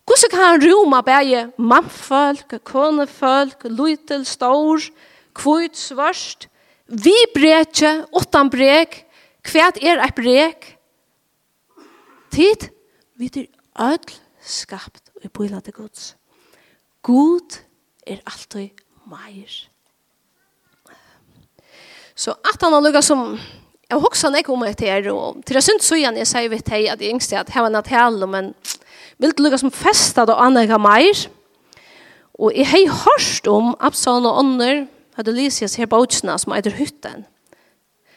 Hvordan 0.06 0.32
kan 0.32 0.44
han 0.44 0.64
roma 0.64 1.02
bare 1.02 1.52
mannfolk, 1.58 2.58
konefolk, 2.68 3.66
lytel, 3.66 4.26
stor, 4.26 4.82
kvitt, 5.34 5.78
svørst? 5.80 6.50
Vi 6.88 7.16
brekje, 7.34 8.04
åttan 8.12 8.52
brek, 8.54 9.06
hvert 9.48 9.80
er 9.82 10.04
et 10.04 10.16
brek? 10.16 10.68
Tid, 12.34 12.70
vi 13.18 13.30
er 13.32 13.48
ødel 13.80 14.20
skapt 14.44 15.14
og 15.16 15.26
i 15.26 15.32
bøyla 15.32 15.62
til 15.64 15.74
gods. 15.78 16.14
God 17.02 17.62
er 18.06 18.20
alltid 18.28 18.83
meir. 19.10 19.60
Så 22.16 22.36
at 22.46 22.62
han 22.62 22.74
har 22.74 22.84
lukket 22.84 23.06
som 23.06 23.38
jeg 23.94 24.02
husker 24.02 24.30
han 24.30 24.40
ikke 24.40 24.54
om 24.54 24.64
etter 24.66 24.90
her, 24.90 25.08
og 25.14 25.44
til 25.46 25.60
jeg 25.60 25.66
synes 25.68 25.86
så 25.86 25.98
igjen 26.00 26.18
jeg 26.18 26.30
sier 26.30 26.50
vidt 26.50 26.70
hei 26.74 26.86
at 26.90 27.02
jeg 27.02 27.14
yngste 27.14 27.38
at 27.38 27.52
her 27.54 27.66
var 27.66 27.74
natt 27.74 27.92
hele, 27.92 28.26
men 28.30 28.54
vil 29.22 29.34
du 29.36 29.44
lukka 29.44 29.60
som 29.62 29.74
festet 29.74 30.32
og 30.32 30.40
anlegga 30.42 30.80
meir, 30.82 31.28
og 32.42 32.56
jeg 32.58 32.66
har 32.72 33.04
hørt 33.04 33.48
om 33.52 33.76
Absalon 33.80 34.26
og 34.26 34.40
Ånder, 34.42 34.86
hadde 35.14 35.36
Lysias 35.36 35.78
her 35.78 35.86
bautsene 35.86 36.34
som 36.42 36.56
eitir 36.56 36.74
hytten. 36.74 37.28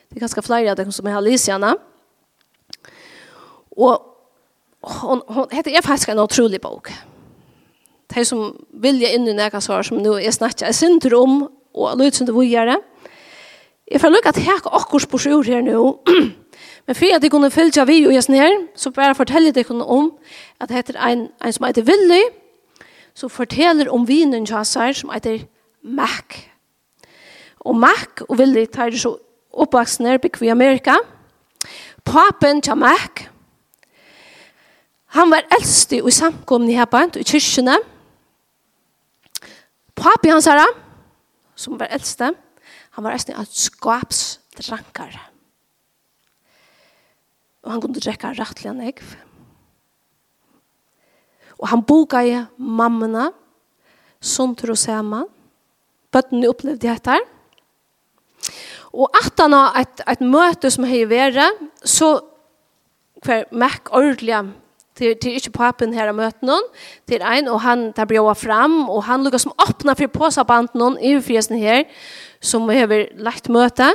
Det 0.08 0.16
er 0.16 0.24
ganske 0.24 0.44
flere 0.46 0.72
av 0.72 0.78
dem 0.78 0.92
som 0.94 1.08
har 1.12 1.20
Lysiana. 1.20 1.74
Og 3.76 4.00
hon, 5.02 5.20
hon, 5.28 5.50
hette 5.52 5.74
er 5.74 5.84
faktisk 5.84 6.14
en 6.14 6.22
utrolig 6.24 6.60
bok 6.62 6.88
de 8.16 8.24
som 8.24 8.54
vilja 8.72 9.12
inn 9.14 9.28
i 9.28 9.36
nega 9.36 9.60
svar 9.60 9.84
som 9.86 10.00
nu 10.00 10.14
er 10.18 10.32
snakka, 10.32 10.66
er 10.66 10.76
synder 10.76 11.16
om, 11.18 11.46
og 11.76 11.98
lydsynde 12.00 12.32
vujere. 12.32 12.78
Jeg 13.90 14.00
får 14.00 14.10
lukka 14.10 14.32
at 14.32 14.42
hek 14.42 14.66
akkur 14.72 14.98
spors 15.04 15.26
ur 15.26 15.44
her 15.44 15.60
nu, 15.62 15.98
men 16.86 16.94
for 16.94 17.14
at 17.14 17.22
jeg 17.22 17.30
kunne 17.30 17.50
fylja 17.50 17.84
vi 17.84 18.06
og 18.06 18.14
jeg 18.14 18.24
her, 18.28 18.56
så 18.74 18.90
bare 18.90 19.14
fortelle 19.14 19.52
deg 19.52 19.66
kunne 19.66 19.84
om 19.84 20.12
at 20.60 20.68
det 20.68 20.76
heter 20.76 20.98
en, 20.98 21.28
en 21.44 21.52
som 21.52 21.66
heter 21.66 21.84
Willy, 21.86 22.22
som 23.14 23.30
forteller 23.30 23.90
om 23.92 24.08
vinen 24.08 24.46
kjassar 24.46 24.92
som 24.92 25.10
heter 25.12 25.44
Mac. 25.82 26.48
Og 27.60 27.76
Mac 27.76 28.24
og 28.28 28.38
Willy 28.38 28.66
tar 28.66 28.90
så 28.90 29.16
oppvaksne 29.52 30.18
bygg 30.18 30.42
i 30.42 30.48
Amerika. 30.48 30.96
Papen 32.04 32.62
til 32.62 32.76
Mac, 32.76 33.26
han 35.06 35.30
var 35.30 35.46
eldst 35.54 35.92
i 35.92 36.00
samkomne 36.10 36.72
her 36.72 36.84
på, 36.84 36.98
i 37.16 37.24
kyrkjene, 37.24 37.76
og 37.78 37.95
Papi 39.96 40.30
hans 40.32 40.48
herre, 40.50 40.66
som 41.56 41.78
var 41.80 41.92
eldste, 41.94 42.34
han 42.96 43.04
var 43.04 43.16
eisen 43.16 43.36
av 43.36 43.48
skapsdrankar. 43.48 45.16
Og 47.66 47.72
han 47.72 47.82
kunne 47.82 48.00
drekka 48.00 48.34
rettelig 48.36 48.70
en 48.70 48.84
egg. 48.86 49.00
Og 51.56 51.68
han 51.72 51.84
boka 51.88 52.22
i 52.24 52.36
mammene, 52.56 53.30
sunter 54.20 54.72
og 54.72 54.80
saman. 54.80 55.26
Bøttene 56.12 56.48
opplevde 56.48 56.86
dette 56.86 57.16
her. 57.16 57.24
Og 58.96 59.12
at 59.16 59.42
han 59.42 59.52
har 59.56 59.80
et, 59.82 60.04
et 60.08 60.22
møte 60.24 60.70
som 60.72 60.86
har 60.88 61.10
vært, 61.10 61.66
så 61.84 62.14
hver 63.24 63.48
mek 63.52 63.90
ordelig 63.96 64.36
Det 64.98 65.20
til 65.20 65.34
inte 65.34 65.50
pappen 65.50 65.92
här 65.92 66.08
att 66.08 66.14
möta 66.14 66.46
någon. 66.46 66.62
Det 67.04 67.20
är 67.20 67.38
en 67.38 67.48
och 67.48 67.60
han 67.60 67.92
tar 67.92 68.04
bjøa 68.04 68.34
fram 68.34 68.90
och 68.90 69.04
han 69.04 69.24
lukkar 69.24 69.38
som 69.38 69.52
öppna 69.68 69.94
för 69.94 70.06
påsaband 70.06 70.68
någon 70.74 70.98
i 70.98 71.22
fjäsen 71.22 71.58
här 71.58 71.84
som 72.40 72.66
behöver 72.66 73.08
lagt 73.16 73.48
møte 73.48 73.94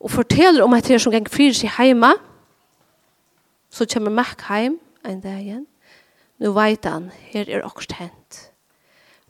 och 0.00 0.10
forteller 0.10 0.62
om 0.62 0.72
att 0.72 0.84
det 0.84 0.98
som 0.98 1.12
gäng 1.12 1.28
fyra 1.28 1.54
seg 1.54 1.70
heima 1.70 2.16
så 3.70 3.86
kommer 3.86 4.10
Mac 4.10 4.36
hem 4.38 4.78
en 5.04 5.20
dag 5.20 5.40
igjen 5.40 5.66
Nu 6.40 6.52
vet 6.52 6.84
han, 6.84 7.10
här 7.30 7.48
är 7.48 7.66
också 7.66 7.94
hent 7.94 8.50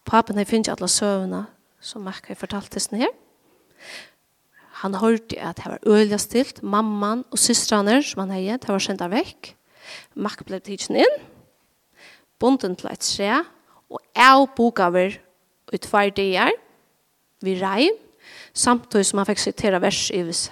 Pappen 0.04 0.36
har 0.36 0.44
finnit 0.44 0.68
alla 0.68 0.88
sövna 0.88 1.46
som 1.80 2.04
Mac 2.04 2.20
har 2.28 2.34
fortalt 2.34 2.70
til 2.70 2.80
sin. 2.80 3.06
Han 4.82 4.94
hørte 4.94 5.40
at 5.40 5.56
det 5.56 5.66
var 5.66 5.78
øyelig 5.86 6.20
stilt, 6.20 6.62
mamman 6.62 7.24
og 7.30 7.38
systrene 7.38 8.02
som 8.02 8.20
han 8.20 8.30
har 8.30 8.40
gitt, 8.40 8.62
det 8.62 8.68
var 8.68 8.78
sendt 8.78 9.02
av 9.02 9.10
vekk. 9.10 9.54
Makk 10.14 10.44
ble 10.48 10.60
tidsen 10.64 10.98
inn, 11.02 11.18
bonden 12.40 12.76
til 12.78 12.90
et 12.90 13.04
tre, 13.04 13.42
og 13.88 14.00
av 14.14 14.46
ut 14.58 15.18
i 15.72 15.78
tvær 15.78 16.10
dager, 16.16 16.54
vi 17.44 17.54
rei, 17.60 17.90
samtidig 18.54 19.06
som 19.06 19.20
han 19.20 19.28
fikk 19.28 19.42
sitere 19.42 19.80
vers 19.82 20.08
i 20.14 20.22
vise. 20.26 20.50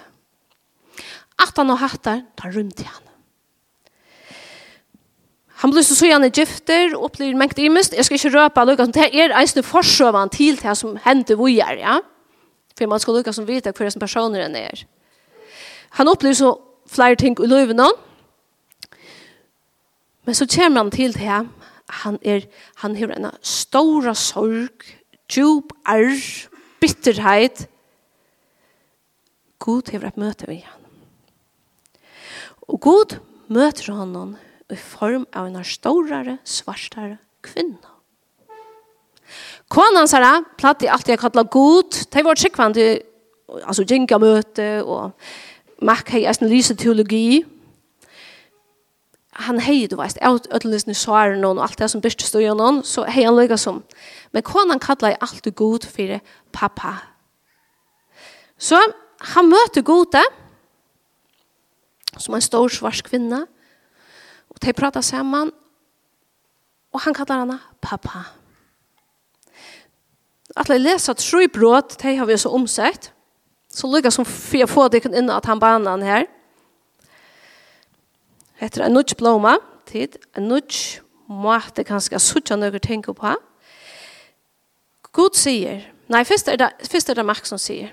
At 1.40 1.56
han 1.58 1.72
og 1.72 1.80
hattar 1.82 2.22
tar 2.38 2.54
rundt 2.54 2.78
til 2.78 2.88
han. 2.88 3.02
Han 5.62 5.72
blir 5.72 5.84
så 5.84 5.96
sågjande 5.96 6.28
gifter, 6.36 6.92
opplir 7.00 7.36
mengt 7.36 7.58
imest. 7.58 7.94
Jeg 7.96 8.04
skal 8.04 8.18
ikke 8.18 8.32
røpe 8.34 8.64
lukka, 8.68 8.86
det 8.92 9.08
er 9.16 9.32
eisne 9.40 9.64
forsøvann 9.64 10.32
til 10.32 10.58
det 10.60 10.74
som 10.76 10.98
hender 11.04 11.38
vi 11.40 11.58
er, 11.64 11.80
ja? 11.80 11.96
For 12.76 12.86
man 12.86 13.00
skal 13.00 13.16
lukka 13.16 13.32
som 13.32 13.48
vita 13.48 13.72
hver 13.72 13.90
som 13.90 14.00
personer 14.00 14.44
han 14.44 14.56
er. 14.56 14.84
Han 15.96 16.12
opplever 16.12 16.36
så 16.36 16.50
flere 16.92 17.16
ting 17.16 17.38
i 17.40 17.48
løyven 17.48 17.80
Men 20.26 20.34
så 20.34 20.46
kommer 20.50 20.82
han 20.82 20.90
til 20.90 21.14
det 21.14 21.22
her. 21.22 21.46
Han, 22.02 22.18
er, 22.22 22.48
han 22.82 22.96
har 22.98 23.14
en 23.14 23.30
stor 23.42 24.12
sorg, 24.18 24.82
djup 25.30 25.72
arr, 25.86 26.48
bitterhet. 26.82 27.68
God 29.62 29.92
har 29.92 30.08
et 30.08 30.18
møte 30.18 30.50
med 30.50 30.64
han. 30.66 30.82
Og 32.66 32.80
God 32.82 33.18
møter 33.48 33.92
honom 33.94 34.34
i 34.70 34.76
form 34.76 35.28
av 35.32 35.46
en 35.46 35.62
storare, 35.64 36.40
svartare 36.44 37.20
kvinna. 37.46 37.94
Kvanan 39.70 40.06
det, 40.10 40.46
platt 40.58 40.82
i 40.82 40.90
alt 40.90 41.08
jeg 41.08 41.18
kallar 41.18 41.46
god, 41.50 42.02
det 42.12 42.24
var 42.24 42.38
tryggvand, 42.38 42.78
altså 43.62 43.86
gjenga 43.86 44.18
møte, 44.22 44.66
og 44.82 45.14
mak 45.82 46.10
hei 46.14 46.24
eisen 46.26 46.50
lyse 46.50 46.74
teologi, 46.78 47.44
han 49.38 49.60
hei, 49.60 49.86
du 49.86 49.96
vet 49.96 50.18
allt 50.22 50.46
ödlnis 50.50 50.86
nu 50.86 50.94
og 50.94 51.18
alt 51.18 51.60
allt 51.60 51.78
det 51.78 51.90
som 51.90 52.00
byrste 52.00 52.24
stod 52.24 52.42
ju 52.42 52.82
så 52.82 53.04
hei 53.04 53.24
han 53.24 53.36
lykka 53.36 53.56
som 53.56 53.82
men 54.32 54.42
konan 54.42 54.78
kallar 54.78 55.16
allt 55.20 55.44
det 55.44 55.54
god 55.54 55.84
för 55.84 56.20
pappa 56.52 56.96
så 58.58 58.80
han 59.20 59.48
møter 59.48 59.82
gode 59.82 60.22
som 62.18 62.34
en 62.34 62.40
stor 62.40 62.68
svart 62.68 63.02
kvinne, 63.04 63.46
og 64.48 64.56
de 64.62 64.72
prater 64.72 65.00
samman 65.00 65.52
og 66.96 67.02
han 67.04 67.14
kallar 67.14 67.38
henne 67.44 67.58
pappa. 67.80 68.24
Att 70.56 70.68
läsa 70.68 71.14
tre 71.14 71.48
bröd 71.48 71.96
de 72.02 72.16
har 72.16 72.26
vi 72.26 72.38
så 72.38 72.50
omsett 72.50 73.12
så 73.68 73.96
lyckas 73.96 74.14
som 74.14 74.24
för 74.24 74.66
få 74.66 74.88
det 74.88 75.04
in 75.04 75.30
at 75.30 75.44
han 75.44 75.58
banan 75.58 76.02
her, 76.02 76.26
Hetta 78.56 78.86
er 78.86 78.92
nudge 78.92 79.16
blóma, 79.18 79.58
tid, 79.88 80.16
en 80.36 80.48
nudge 80.48 81.02
måte 81.28 81.84
kanskje 81.84 82.20
suttja 82.22 82.56
nøkker 82.56 82.82
tenker 82.82 83.16
på. 83.16 83.34
Gud 85.16 85.36
sier, 85.36 85.84
nei, 86.12 86.22
først 86.28 86.48
er 86.52 86.60
det, 86.60 86.70
først 86.88 87.10
er 87.10 87.18
det 87.18 87.26
Mark 87.26 87.48
som 87.48 87.60
sier, 87.60 87.92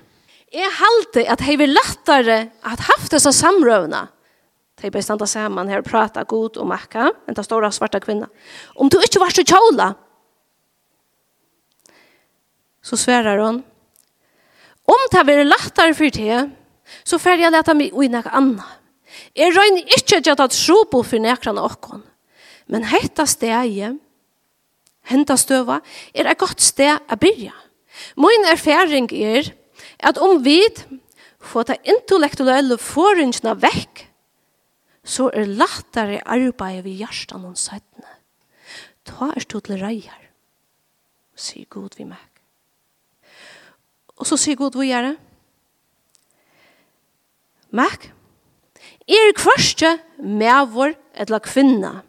jeg 0.54 0.70
halte 0.78 1.24
at 1.30 1.42
jeg 1.42 1.58
vil 1.58 1.72
lettere 1.74 2.36
at 2.62 2.84
haft 2.86 3.12
disse 3.12 3.32
samrøvene. 3.34 4.04
De 4.78 4.90
bør 4.90 5.02
standa 5.02 5.26
sammen 5.26 5.70
her 5.70 5.82
og 5.82 5.88
prata 5.88 6.22
god 6.28 6.58
og 6.62 6.68
makka, 6.70 7.08
enn 7.26 7.36
den 7.36 7.46
store 7.46 7.70
svarta 7.74 8.00
kvinna. 8.02 8.28
Om 8.76 8.90
du 8.92 8.98
ikke 9.02 9.22
var 9.22 9.34
så 9.34 9.44
kjola, 9.46 9.88
så 12.84 12.98
sverar 13.00 13.40
hon, 13.40 13.62
om 14.84 15.04
det 15.12 15.26
vil 15.26 15.48
lettere 15.48 15.96
for 15.96 16.12
det, 16.12 16.40
så 17.04 17.18
får 17.18 17.40
jeg 17.40 17.54
lete 17.54 17.74
meg 17.76 17.94
ui 17.96 18.10
nek 18.12 18.28
anna. 18.28 18.66
Jeg 19.34 19.54
røyner 19.54 19.96
ikke 19.96 20.18
at 20.20 20.28
jeg 20.28 20.38
tar 20.38 20.52
trobo 20.52 21.02
for 21.06 21.22
nekran 21.22 21.60
okkon. 21.60 22.02
Men 22.70 22.86
hetta 22.88 23.26
steget, 23.28 23.98
henta 25.10 25.36
støva, 25.36 25.80
er 26.14 26.30
et 26.30 26.40
godt 26.40 26.64
sted 26.64 26.96
å 27.12 27.18
byrja. 27.20 27.52
Min 28.18 28.48
erfaring 28.50 29.10
er 29.12 29.52
at 30.02 30.18
om 30.18 30.40
vi 30.44 30.60
får 31.44 31.68
ta 31.68 31.76
intellektuelle 31.84 32.78
forringene 32.80 33.54
vekk, 33.60 34.06
så 35.04 35.28
er 35.36 35.50
lettere 35.50 36.22
arbeid 36.24 36.82
ved 36.86 37.02
hjertan 37.04 37.44
og 37.44 37.58
søttene. 37.60 38.08
Ta 39.04 39.28
er 39.34 39.44
stå 39.44 39.60
til 39.66 39.82
reier, 39.82 40.30
sier 41.36 41.68
god 41.68 41.98
vi 41.98 42.08
meg. 42.08 42.30
Og 44.16 44.28
så 44.28 44.38
sier 44.40 44.56
god 44.56 44.78
vi 44.78 44.88
gjør 44.88 45.10
det. 45.10 45.14
Meg, 47.74 48.08
er 49.08 49.32
kvørste 49.36 49.98
mævor 50.18 50.94
eller 51.14 51.38
kvinna. 51.38 52.00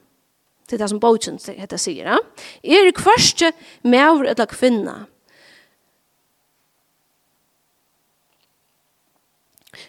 Det 0.65 0.77
er 0.77 0.83
det 0.85 0.89
som 0.89 0.99
bogen 0.99 1.39
heter 1.39 1.77
sier. 1.77 2.15
Ja? 2.15 2.17
Er 2.63 2.91
kvørste 2.95 3.51
mævor 3.83 4.25
eller 4.31 4.45
kvinna. 4.49 5.05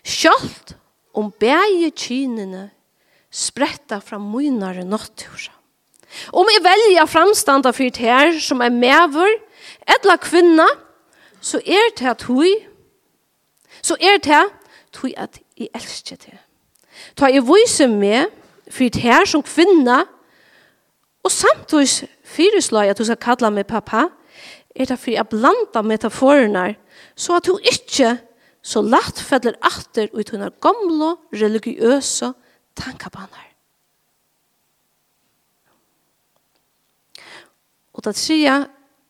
Sjalt 0.07 0.77
om 1.15 1.31
bæje 1.33 1.91
kynene 1.97 2.71
spretta 3.31 4.01
fra 4.01 4.19
munare 4.19 4.85
nattura. 4.85 5.55
Om 6.33 6.49
jeg 6.55 6.65
velja 6.65 7.05
framstanda 7.11 7.73
fyrt 7.75 7.99
her 8.01 8.39
som 8.41 8.63
er 8.65 8.73
mævor, 8.73 9.31
etla 9.89 10.17
kvinna, 10.23 10.67
så 11.41 11.61
er 11.67 11.93
det 11.99 12.09
at 12.11 12.23
hui, 12.29 12.53
så 13.83 13.97
er 14.01 14.19
det 14.23 14.39
at 14.39 15.01
hui 15.01 15.13
at 15.17 15.41
jeg 15.59 15.69
elsker 15.75 16.17
det. 16.17 16.39
Ta 17.17 17.31
jeg 17.33 17.47
vise 17.49 17.87
med 17.89 18.33
for 18.71 18.89
det 18.93 19.03
her 19.03 19.25
som 19.25 19.43
kvinna, 19.43 20.03
og 21.25 21.31
samtidig 21.33 22.09
fyresløy 22.25 22.91
at 22.91 22.99
du 22.99 23.05
skal 23.05 23.19
kalla 23.23 23.51
meg 23.51 23.67
pappa, 23.67 24.09
er 24.77 24.91
det 24.91 24.99
for 25.01 25.11
jeg 25.11 25.29
blanda 25.31 25.83
metaforene, 25.83 26.75
så 27.17 27.39
at 27.39 27.47
du 27.47 27.57
ikke 27.59 28.19
så 28.67 28.83
lagt 28.83 29.23
feller 29.23 29.57
atter 29.63 30.11
ut 30.13 30.33
under 30.35 30.51
gamle, 30.61 31.17
religiøse 31.33 32.33
tankabaner. 32.77 33.47
Og 37.95 38.05
det 38.05 38.15
tredje 38.15 38.67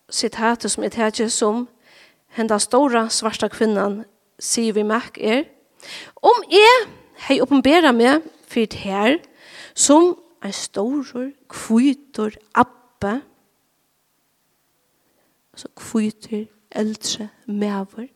sitatet 0.09 0.71
som 0.71 0.83
jeg 0.83 0.91
tredje 0.91 1.29
som 1.29 1.65
henda 2.37 2.59
stora 2.59 3.07
svarta 3.11 3.49
kvinnan 3.51 4.05
sier 4.39 4.73
vi 4.77 4.85
merk 4.87 5.17
er, 5.19 5.43
om 6.21 6.45
jeg 6.51 6.85
hei 7.25 7.39
oppenbera 7.41 7.91
meg 7.95 8.25
for 8.47 8.67
det 8.69 8.83
her, 8.83 9.17
som 9.75 10.13
en 10.43 10.53
stor, 10.53 11.31
kvitor, 11.49 12.37
abbe, 12.55 13.21
altså 15.53 15.71
kvitor, 15.75 16.45
eldre, 16.71 17.29
mever. 17.47 18.07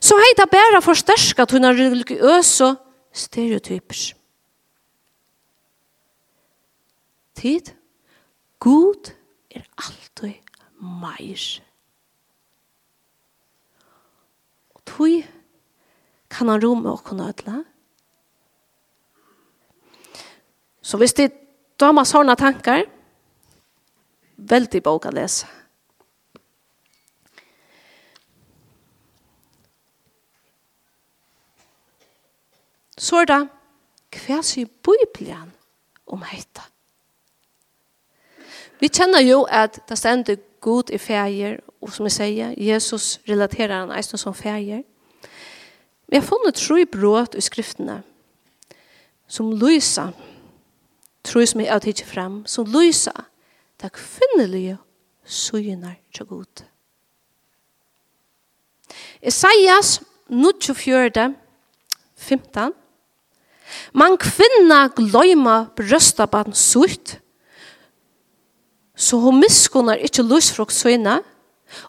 Så 0.00 0.16
hei 0.18 0.34
det 0.38 0.48
bare 0.50 0.82
forsterka 0.82 1.46
til 1.46 1.62
noen 1.62 1.78
religiøse 1.78 2.72
stereotyper. 3.14 4.00
Tid, 7.38 7.70
god 8.58 9.12
er 9.54 9.62
alltid 9.78 10.34
meir. 10.82 11.44
Og 14.74 14.82
tog 14.86 15.37
kan 16.30 16.48
han 16.48 16.62
roma 16.62 16.92
og 16.92 17.04
kunne 17.04 17.28
ødele. 17.28 17.64
Så 20.82 20.96
hvis 20.96 21.14
det 21.14 21.32
damer 21.80 22.04
sånne 22.04 22.36
tanker, 22.36 22.86
veldig 24.36 24.82
bok 24.82 25.08
å 25.08 25.14
lese. 25.14 25.46
Så 32.98 33.20
er 33.22 33.28
det, 33.30 33.42
hva 34.18 34.40
sier 34.42 34.66
Bibelen 34.82 35.52
om 36.10 36.24
heita? 36.26 36.64
Vi 38.78 38.90
kjenner 38.90 39.22
jo 39.22 39.42
at 39.44 39.78
det 39.88 39.98
stender 39.98 40.38
god 40.60 40.90
i 40.90 40.98
fæger, 40.98 41.58
og 41.80 41.92
som 41.94 42.06
jeg 42.06 42.16
sier, 42.16 42.54
Jesus 42.56 43.20
relaterer 43.28 43.74
han 43.80 43.94
eisen 43.94 44.18
som 44.18 44.34
fæger. 44.34 44.82
Vi 46.08 46.16
har 46.16 46.24
funnet 46.24 46.56
tro 46.56 46.78
brot 46.88 47.34
i 47.36 47.44
skriftene 47.44 48.02
som 49.28 49.50
lysa 49.52 50.08
tro 51.28 51.44
som 51.44 51.60
jeg 51.60 51.72
avtidde 51.74 52.06
frem 52.08 52.40
som 52.48 52.68
lysa 52.72 53.12
takk 53.78 54.00
finnelige 54.00 54.78
søgner 55.28 55.98
til 56.14 56.26
god. 56.26 56.64
Isaias 59.20 59.98
24, 60.28 61.34
15 62.16 62.72
Man 63.92 64.16
kvinna 64.16 64.86
gløyma 64.96 65.66
brøstabann 65.76 66.56
sutt 66.56 67.18
så 68.98 69.20
hun 69.22 69.38
miskunnar 69.42 70.00
ikkje 70.02 70.24
lusfrukt 70.24 70.74
søgna 70.74 71.18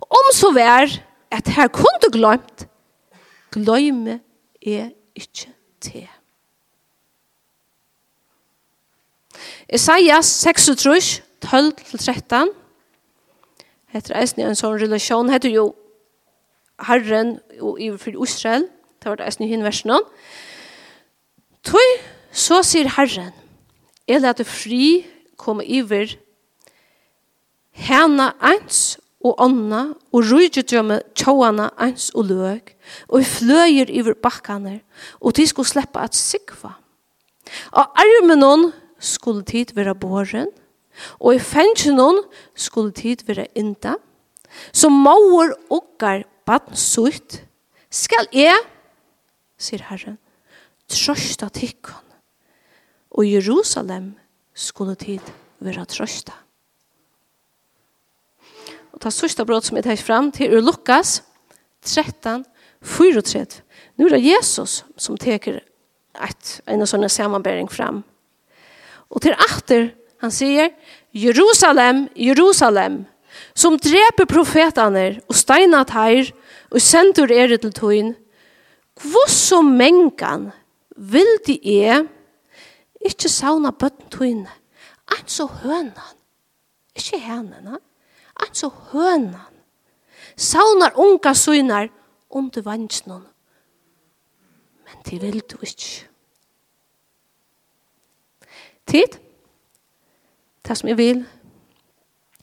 om 0.03 0.33
så 0.35 0.51
vær 0.53 0.91
at 1.31 1.47
her 1.55 1.71
kunde 1.71 2.11
gløymt 2.11 2.67
gløyme 3.53 4.19
er 4.61 4.91
ikkje 5.17 5.51
te. 5.83 6.05
Isaias 9.73 10.25
6, 10.25 10.69
12-13, 11.45 12.49
heter 13.93 14.17
eisen 14.17 14.43
en 14.43 14.57
sånn 14.57 14.79
relasjon, 14.81 15.29
heter 15.31 15.53
jo 15.53 15.67
Herren 16.87 17.37
og 17.61 17.79
iverfyr 17.81 18.17
Israel, 18.23 18.67
det 18.99 19.11
var 19.11 19.19
det 19.19 19.27
eisen 19.29 19.45
i 19.45 19.51
hinversjonen. 19.51 20.07
Tøy, 21.63 21.89
så 22.31 22.61
sier 22.65 22.89
Herren, 22.95 23.33
jeg 24.09 24.23
lette 24.23 24.45
fri 24.47 25.05
komme 25.39 25.63
iver 25.65 26.17
hana 27.87 28.33
eins 28.43 28.97
og 29.23 29.35
anna 29.43 29.81
og 30.15 30.25
rujtjømme 30.31 31.01
tjåana 31.17 31.69
eins 31.79 32.09
og 32.15 32.29
løg 32.31 32.73
og 33.07 33.25
fløyer 33.25 33.89
iver 33.89 34.17
bakkane, 34.21 34.79
og 35.19 35.35
de 35.37 35.47
skulle 35.47 35.69
sleppa 35.69 36.05
at 36.07 36.15
sikva. 36.15 36.75
Og 37.71 37.99
armen 37.99 38.71
skulle 38.99 39.43
tid 39.43 39.73
vera 39.75 39.93
båren, 39.93 40.49
og 41.19 41.35
i 41.35 41.39
fengen 41.39 42.23
skulle 42.55 42.91
tid 42.91 43.23
vera 43.25 43.47
inda, 43.55 43.95
så 44.73 44.89
mauer 44.89 45.53
okkar 45.69 46.25
badn 46.45 46.75
sutt, 46.75 47.41
skal 47.89 48.27
jeg, 48.33 48.57
sier 49.57 49.85
Herren, 49.89 50.17
trøsta 50.89 51.49
tikkon, 51.53 52.05
og 53.11 53.25
Jerusalem 53.25 54.13
skulle 54.53 54.95
tid 54.99 55.23
vera 55.59 55.85
trøsta. 55.89 56.35
Og 58.93 59.01
ta 59.03 59.11
sørsta 59.13 59.45
brot 59.47 59.67
som 59.67 59.77
jeg 59.77 59.85
tar 59.85 60.01
fram 60.01 60.31
til 60.33 60.55
ur 60.57 60.63
Lukas 60.65 61.19
13, 61.85 62.43
34. 62.85 63.61
Nu 63.97 64.07
er 64.07 64.15
det 64.15 64.23
Jesus 64.23 64.83
som 64.97 65.17
teker 65.19 65.59
et, 65.59 66.51
en 66.67 66.85
sånn 66.87 67.07
samanbering 67.11 67.69
fram. 67.71 68.03
Og 69.09 69.23
til 69.25 69.35
atter, 69.49 69.91
han 70.21 70.31
sier, 70.31 70.71
Jerusalem, 71.15 72.07
Jerusalem, 72.15 73.03
som 73.55 73.77
dreper 73.79 74.27
profetene 74.29 75.19
og 75.29 75.37
steinat 75.37 75.93
her, 75.95 76.31
og 76.69 76.81
sendur 76.83 77.31
er 77.33 77.55
til 77.57 77.73
tøyen, 77.73 78.13
så 79.27 79.61
mengan 79.63 80.49
vil 80.95 81.29
de 81.47 81.55
er 81.83 82.03
ikke 83.05 83.29
sauna 83.31 83.71
bøtten 83.71 84.09
tøyne, 84.11 84.49
Ein 85.09 85.25
så 85.25 85.47
hønan, 85.47 86.17
ikke 86.93 87.17
hennene, 87.17 87.79
Ein 88.37 88.53
så 88.53 88.69
hønan, 88.91 89.55
saunar 90.37 90.93
unga 90.99 91.33
søgnar, 91.33 91.89
under 92.29 92.61
vansjen. 92.61 93.25
Men 94.85 95.03
de 95.05 95.19
vil 95.21 95.41
du 95.51 95.57
ikke. 95.61 96.07
Tid. 98.89 99.19
Det 100.65 100.77
som 100.77 100.89
jeg 100.89 100.97
vil. 100.97 101.23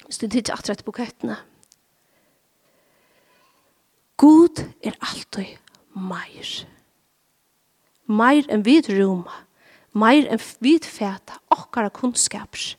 Hvis 0.05 0.19
du 0.19 0.29
tidsjer 0.29 0.55
atrett 0.55 0.85
på 0.85 0.93
bukettene. 0.93 1.37
God 4.17 4.63
er 4.83 4.95
alltid 5.03 5.59
meir. 5.93 6.53
Meir 8.07 8.47
enn 8.53 8.65
vid 8.65 8.89
roma. 8.95 9.43
Meir 9.93 10.31
enn 10.31 10.43
vid 10.63 10.87
feta 10.87 11.41
okkara 11.51 11.91
kunnskaps. 11.91 12.77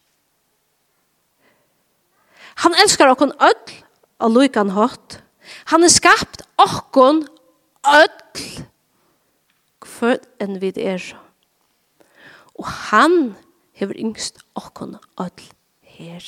Han 2.63 2.73
elskar 2.81 3.11
okkon 3.11 3.35
öll 3.43 3.73
og 4.23 4.31
lukan 4.33 4.71
hatt 4.73 5.19
Han 5.71 5.85
har 5.85 5.93
skapt 5.93 6.43
okkon 6.61 7.25
öll 7.87 8.43
hver 9.87 10.19
enn 10.43 10.59
vi 10.61 10.73
er. 10.83 11.03
Og 12.57 12.67
han 12.91 13.35
hever 13.77 13.97
yngst 13.97 14.41
okkon 14.57 14.97
öll 15.21 15.47
her. 15.81 16.25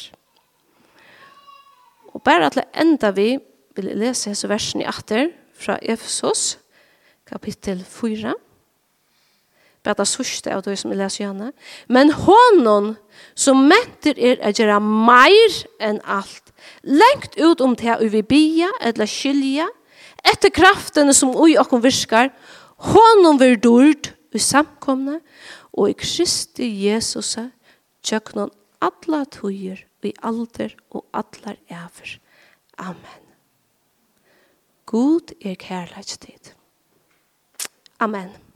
Og 2.14 2.24
bare 2.26 2.50
til 2.54 2.66
enda 2.74 3.12
vi 3.16 3.38
vil 3.78 3.92
lese 4.00 4.32
hese 4.32 4.50
versen 4.50 4.82
i 4.82 4.90
atter 4.90 5.30
fra 5.54 5.78
Efesos, 5.82 6.58
kapittel 7.30 7.84
4 7.86 8.34
bare 9.84 10.06
sørste 10.08 10.52
av 10.54 10.64
det 10.66 10.76
som 10.80 10.92
jeg 10.92 11.00
leser 11.00 11.24
gjerne. 11.24 11.52
Men 11.88 12.12
hånden 12.14 12.94
som 13.38 13.66
menter 13.70 14.18
er 14.18 14.42
å 14.44 14.54
gjøre 14.54 14.80
mer 14.84 15.60
enn 15.80 16.02
alt. 16.04 16.54
Lengt 16.84 17.38
ut 17.40 17.62
om 17.64 17.76
det 17.80 17.98
vi 18.12 18.24
bia 18.24 18.70
eller 18.84 19.10
skilja, 19.10 19.68
etter 20.28 20.52
kraftene 20.52 21.14
som 21.16 21.32
ui 21.32 21.56
og 21.60 21.78
virkar, 21.84 22.34
hånden 22.92 23.40
vil 23.40 23.60
dord 23.60 24.12
i 24.36 24.42
samkomne, 24.42 25.20
og 25.74 25.92
i 25.92 25.98
Kristi 25.98 26.68
Jesus 26.84 27.38
tjøknon 28.04 28.52
alle 28.84 29.24
tøyer 29.32 29.86
i 30.04 30.14
alder 30.24 30.76
og 30.96 31.06
allar 31.14 31.60
æver. 31.70 32.20
Amen. 32.80 33.26
God 34.86 35.36
er 35.46 35.56
kærleikstid. 35.60 36.54
Amen. 38.00 38.49